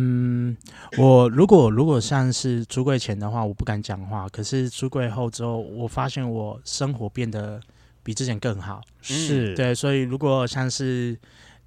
[0.00, 0.56] 嗯，
[0.96, 4.28] 我如果如果像是出柜前的话，我不敢讲话。
[4.28, 7.60] 可是出柜后之后，我发现我生活变得
[8.04, 8.80] 比之前更好。
[9.02, 11.18] 是对，所以如果像是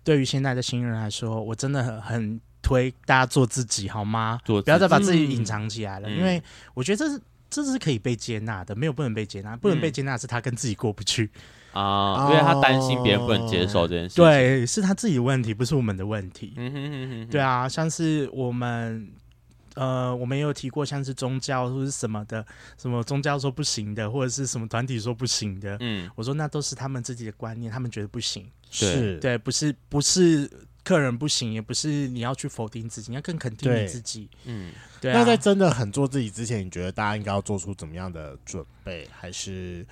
[0.04, 4.40] 对于现在的新人来说，我真的很很推大家做自己，好吗？
[4.46, 6.42] 做不要再把自己隐藏起来了，嗯、因为
[6.74, 11.30] 我觉得这是这是可以被接纳的，没有不能被接纳，不能被接纳是他跟自己过不去。
[11.74, 16.54] 啊，因为他担心别人不能接受这件事情，对，是他自己的问题，不是我们的问题。
[16.58, 19.10] 嗯哼哼哼，对啊，像是我们，
[19.76, 22.46] 呃，我们也有提过，像是宗教或者是什么的，
[22.78, 30.52] 什么宗教说不行的，或者是什么团体说不行的，嗯，我说那都是他们自己的观念，他们觉得不行，是对，不是不是
[30.84, 35.14] 客人不行，也不是你要去否定自己，你要更肯定你自己，嗯，对。
[35.14, 39.88] 那在真的很做自己之前，你觉得大家应该要做出怎么样的准备，还是？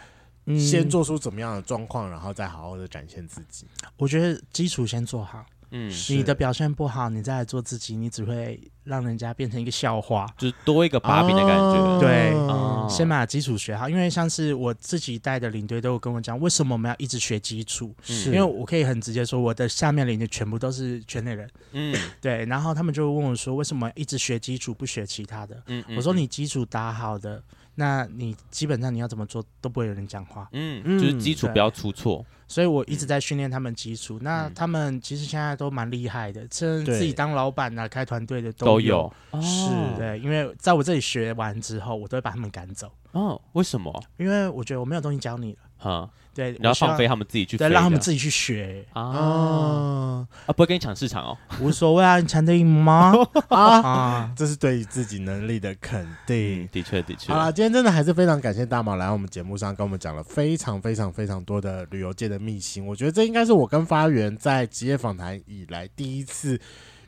[0.57, 3.67] 先做出怎么样的状况，然后再好好的展现自己。
[3.97, 5.45] 我觉得基础先做好。
[5.71, 11.77] 嗯，你的表现不好，你再来做自己，你只会让人家变成一个笑话，就是多一个把柄的感觉。
[11.77, 13.87] 哦、对，哦、先把基础学好。
[13.87, 17.93] 因为像是我自己带的领队都有跟我讲，为什么我们要一直学基础？
[18.01, 21.47] 是因为我可以很直接说，我的下面领队全部都是圈内人。
[21.73, 22.43] 嗯，对。
[22.45, 25.55] 然后他们就问我说，为什么一直学基础不学其他的？
[25.67, 27.43] 嗯，嗯，我说你基础打好的。
[27.79, 30.47] 那你基本上你要怎么做都不会有人讲话。
[30.51, 32.23] 嗯，就是基础不要出错。
[32.45, 34.19] 所以我一直在训练他们基础。
[34.21, 39.11] 那他们其实现在都蛮厉害的，甚至自己当老板啊、开团队的都有。
[39.41, 42.91] 是，对，因为在我这里学完之后，我都会把他们赶走。
[43.13, 44.03] 哦，为什么？
[44.17, 45.59] 因为我觉得我没有东西教你了。
[45.77, 46.09] 哈。
[46.33, 50.27] 对，然后放飞他们自己去，对，让他们自己去学啊啊！
[50.47, 53.13] 不会跟你抢市场哦，无所谓啊，你抢得赢吗？
[53.49, 57.33] 啊，这是对于自己能力的肯定，的确的确。
[57.33, 62.85] 好了，今天真的还是非常感谢大毛来我们节目上跟我们讲了非常非常非常多的旅游界的秘辛。
[62.85, 66.59] 我觉得这应该是我跟发源在职业访谈以来第一次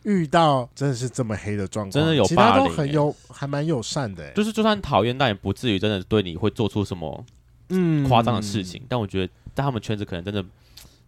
[0.04, 7.24] 遇到真的是这么黑的状况，真的有，其他都很有，还蛮友善的，就是就算讨厌，但也不至于真的对你会做出什么。
[7.72, 10.44] 嗯，夸张的事情，但我觉得在他们圈子可能真的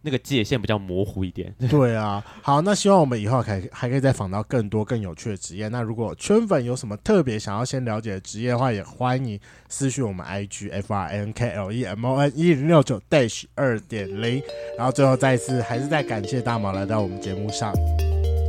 [0.06, 1.54] 那个界限比较模糊一点。
[1.70, 5.70] 对啊，好，那希望我们以后还还可以再访到更多更有趣的职业。
[5.70, 9.40] 那如果圈粉有什么特别想要先了解的职业的话，也欢迎
[9.70, 14.42] 私讯我们 IG F R N K L E M O N 一零六九 dash 二点零。
[14.78, 17.74] 然后最后再一次还是再感谢大毛来到我们节目上。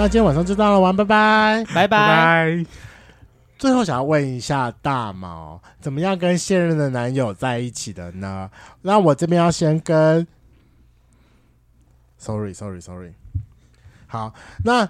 [0.00, 2.64] 那今天晚上就到了，玩，拜拜，拜拜。
[3.58, 8.50] 最后想要问一下大毛，怎么样跟现任的男友在一起的呢？
[8.80, 10.26] 那我这边要先跟
[12.16, 13.12] ，sorry，sorry，sorry。
[14.06, 14.32] 好，
[14.64, 14.86] 那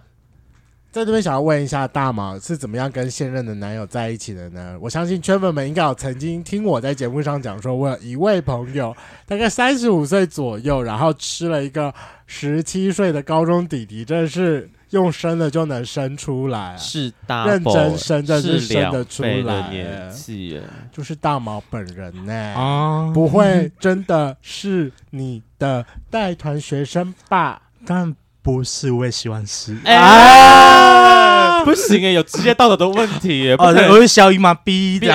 [0.92, 4.78] 在这边想要问一下大毛是怎么样跟现任的男友在一起的呢？
[4.80, 8.96] 我相信圈粉们应该有曾经听我在节目上讲说，我有一位朋友
[9.26, 11.92] 大概三十五岁左右，然后吃了一个
[12.28, 14.70] 十七岁的高中弟弟，真的是。
[14.90, 20.60] 用生的就能生出来，是大认真生真是生得出来的年纪，
[20.90, 27.62] 就是大毛本人呢、欸，啊，不会真的是你的带团学生吧？
[27.86, 29.76] 但不是，我也希望是。
[29.84, 35.06] 哎、啊，不行哎、欸，有职业道德的问题、欸，哦，我是小姨妈逼的，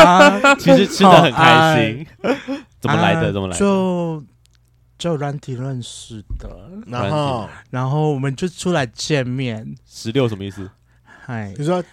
[0.60, 2.06] 其实吃的很开心，
[2.78, 3.32] 怎么来的？
[3.32, 3.58] 怎么来的？
[3.58, 4.22] 就。
[5.04, 6.48] 就软体认识的，
[6.86, 9.74] 然后然后我们就出来见面。
[9.86, 10.70] 十六什么意思？
[11.26, 11.84] 嗨，你说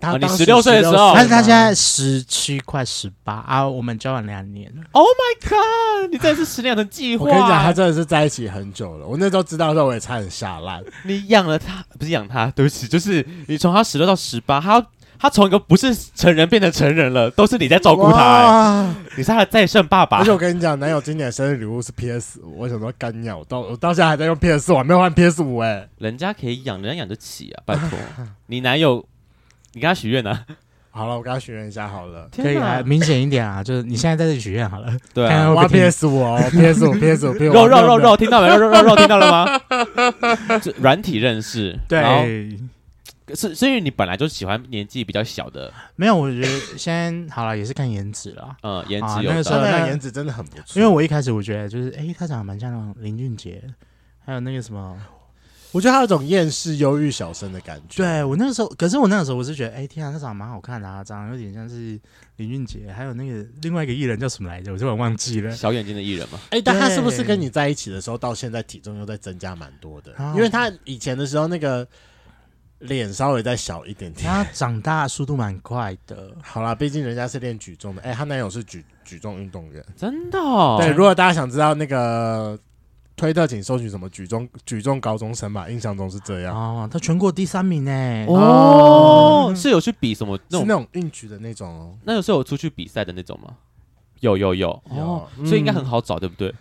[0.00, 4.84] 他你十六岁的时候，但是他现在十七快十八啊，我们交往两年了。
[4.92, 6.12] Oh my god！
[6.12, 7.24] 你真的是十年的计划。
[7.24, 9.04] 我跟你讲，他真的是在一起很久了。
[9.04, 10.80] 我那时候知道的时候，我也差点吓烂。
[11.02, 14.86] 你养了他，不是养他，对不起，就是你从他十六到十八，他。
[15.18, 20.18] 他从一个不是成人变成成人了，都是你在照顾他、欸，你是他的再生爸爸。
[20.18, 25.88] 而且我跟你讲，男友今年生日礼物是 PS 五，我想说干鸟，我到我到现在还在用 PS 五，我还没有换 PS 五哎。
[25.98, 27.98] 人家可以养，人家养得起啊，拜托。
[28.46, 29.04] 你男友，
[29.72, 30.40] 你跟他许愿呢？
[30.90, 34.92] 好了，我跟他许愿一下好了，可以来，明显一点啊，就是你现在在这里许愿好了。
[35.12, 38.48] 对啊，挖 PS 五哦，PS 五，PS 五，肉肉肉肉，听到没？
[38.48, 39.60] 肉肉肉肉，听到了吗？
[40.78, 42.58] 软体认识，对。
[43.32, 45.72] 是，是因为你本来就喜欢年纪比较小的？
[45.96, 48.54] 没有，我觉得先好了，也是看颜值了。
[48.62, 50.78] 嗯，颜值有、啊、那个时候，那颜值真的很不错。
[50.78, 53.62] 因为我一开始我觉得就是，哎、欸，他长得蛮像那种林俊杰，
[54.22, 55.00] 还有那个什么，
[55.72, 58.02] 我觉得他有种厌世忧郁小生的感觉。
[58.02, 61.98] 对我那个时候，可是我那个时候我是觉得，哎、欸，天啊，他长得蛮好看的啊，长得有点像是
[62.36, 64.70] 林俊杰，还有那个另外一个艺人叫什么来着？
[64.70, 66.38] 我突然忘记了，小眼睛的艺人嘛。
[66.50, 70.14] 哎、欸，但他是不是跟你在一起的时候，到现在体重又在增加蛮多的？
[70.36, 71.88] 因为他以前的时候那个。
[72.80, 76.32] 脸稍微再小一点点，他长大速度蛮快的。
[76.42, 80.76] 好啦，毕竟人家是练举重的，哎、欸，她男友是举举重运动员，真的、哦。
[80.78, 82.58] 对，如果大家想知道那个
[83.16, 86.54] 推特，请搜取什么举重举重高中生吧，印象中是这样。
[86.54, 88.26] 哦，他全国第三名呢。
[88.28, 90.38] 哦，是有去比什么？
[90.48, 91.96] 那种是那种运举的那种哦。
[92.04, 93.56] 那有是有出去比赛的那种吗？
[94.20, 96.54] 有有有哦，嗯、所以应该很好找，对不对？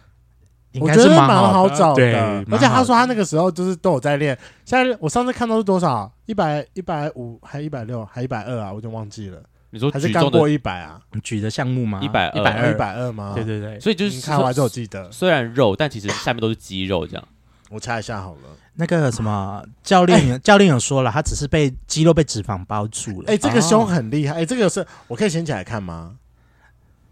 [0.80, 4.38] 我觉得蛮好找的，而且他说他那个时候就是都有在练。
[4.66, 6.12] 现在我上次看到是多少？
[6.26, 8.74] 一百一百五，还一百六，还一百二啊？
[8.74, 9.42] 我就忘记了。
[9.70, 11.00] 你说还是刚过一百啊？
[11.24, 12.00] 举的项目吗？
[12.02, 13.34] 一百二，一百二，一百二吗？
[13.36, 13.80] 对对对。
[13.80, 17.06] 所以就是看完之后记得，虽然肉，但其实下面都是肌肉。
[17.08, 17.28] 这样，
[17.70, 18.40] 我猜一下好了。
[18.76, 23.32] 那个什么教练，教练有 说了，他只是被肌肉被脂肪包住了。
[23.32, 24.36] 哎，这个胸很厉害。
[24.36, 26.16] 哎，这个是我可以掀起来看吗？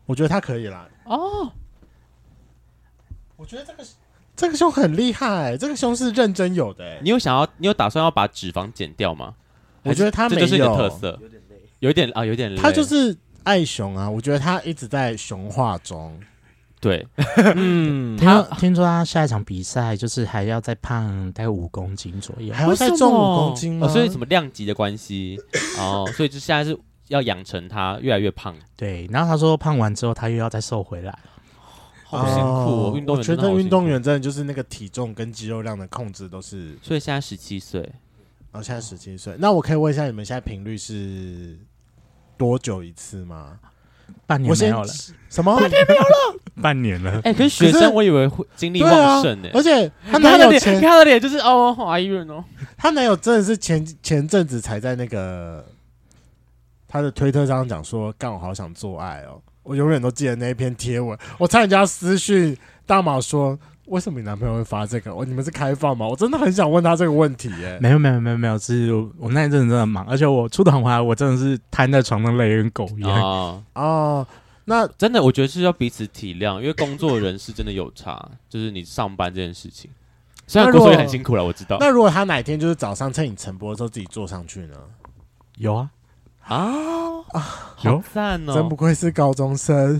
[0.08, 0.88] 我觉得他可以啦。
[1.06, 1.52] 哦，
[3.42, 3.84] 我觉得这个。
[4.34, 7.00] 这个胸很厉害，这个胸是认真有的。
[7.02, 9.36] 你有想要，你有打算要把脂肪减掉吗？
[9.84, 12.62] 我觉得他没有，这就是你的特色，有点累，有点啊，有点累。
[12.62, 16.18] 他就是爱熊啊，我觉得他一直在熊化中。
[16.80, 17.06] 对，
[17.56, 23.86] 嗯，他听说他下一场比赛就是还要再胖大概五公斤左右，还要再重五公斤吗？
[23.86, 25.38] 哦，所以什么量级的关系
[25.78, 26.76] 哦，所以就现在是
[27.10, 28.56] 要养成他越来越胖。
[28.78, 31.16] 对，然后他说胖完之后他又要再瘦回来，
[32.18, 32.94] 好辛苦哦。
[32.96, 36.78] 运动员，我觉得运动员真的就是那个体重跟肌肉量的控制都是。
[36.82, 37.82] 所以现在十七岁，
[38.52, 41.58] 然后现在十七岁，那我可以问一下你们现在频率是
[42.38, 43.60] 多久一次吗？
[44.28, 44.88] 半年没有了，
[45.30, 45.58] 什么？
[45.58, 47.22] 半年没有了， 半年了。
[47.24, 52.44] 哎，可是学生我以为会精力旺盛呢，而且他男友前看他的脸就是哦，好哀怨哦。
[52.78, 55.66] 他男友真的是前前阵子才在那个
[56.90, 63.58] 他的推特上讲说，干我好想做爱哦，我永远都记得那一篇贴文，我差点就要私讯大马说。
[63.88, 65.14] 为什么你男朋友会发这个？
[65.14, 66.08] 我你们是开放吗？
[66.08, 67.78] 我真的很想问他这个问题耶。
[67.82, 73.22] 没有没有没有没有，是我那一阵子真的忙，而且我出趟回来，我真的是瘫在床上累跟狗一样。
[73.22, 74.28] 哦，哦，
[74.64, 79.92] 那真的我觉得是要彼此体谅，因为工作人是真的有差，就是你上班这件事情，
[80.48, 81.76] 虽然工作也很辛苦了，我知道。
[81.82, 84.76] 那如果他哪天就是早上趁你晨播的时候自己坐上去呢？
[85.58, 85.90] 有啊
[86.52, 87.40] 啊啊，
[87.78, 88.54] 好赞哦！
[88.54, 89.98] 真不愧是高中生。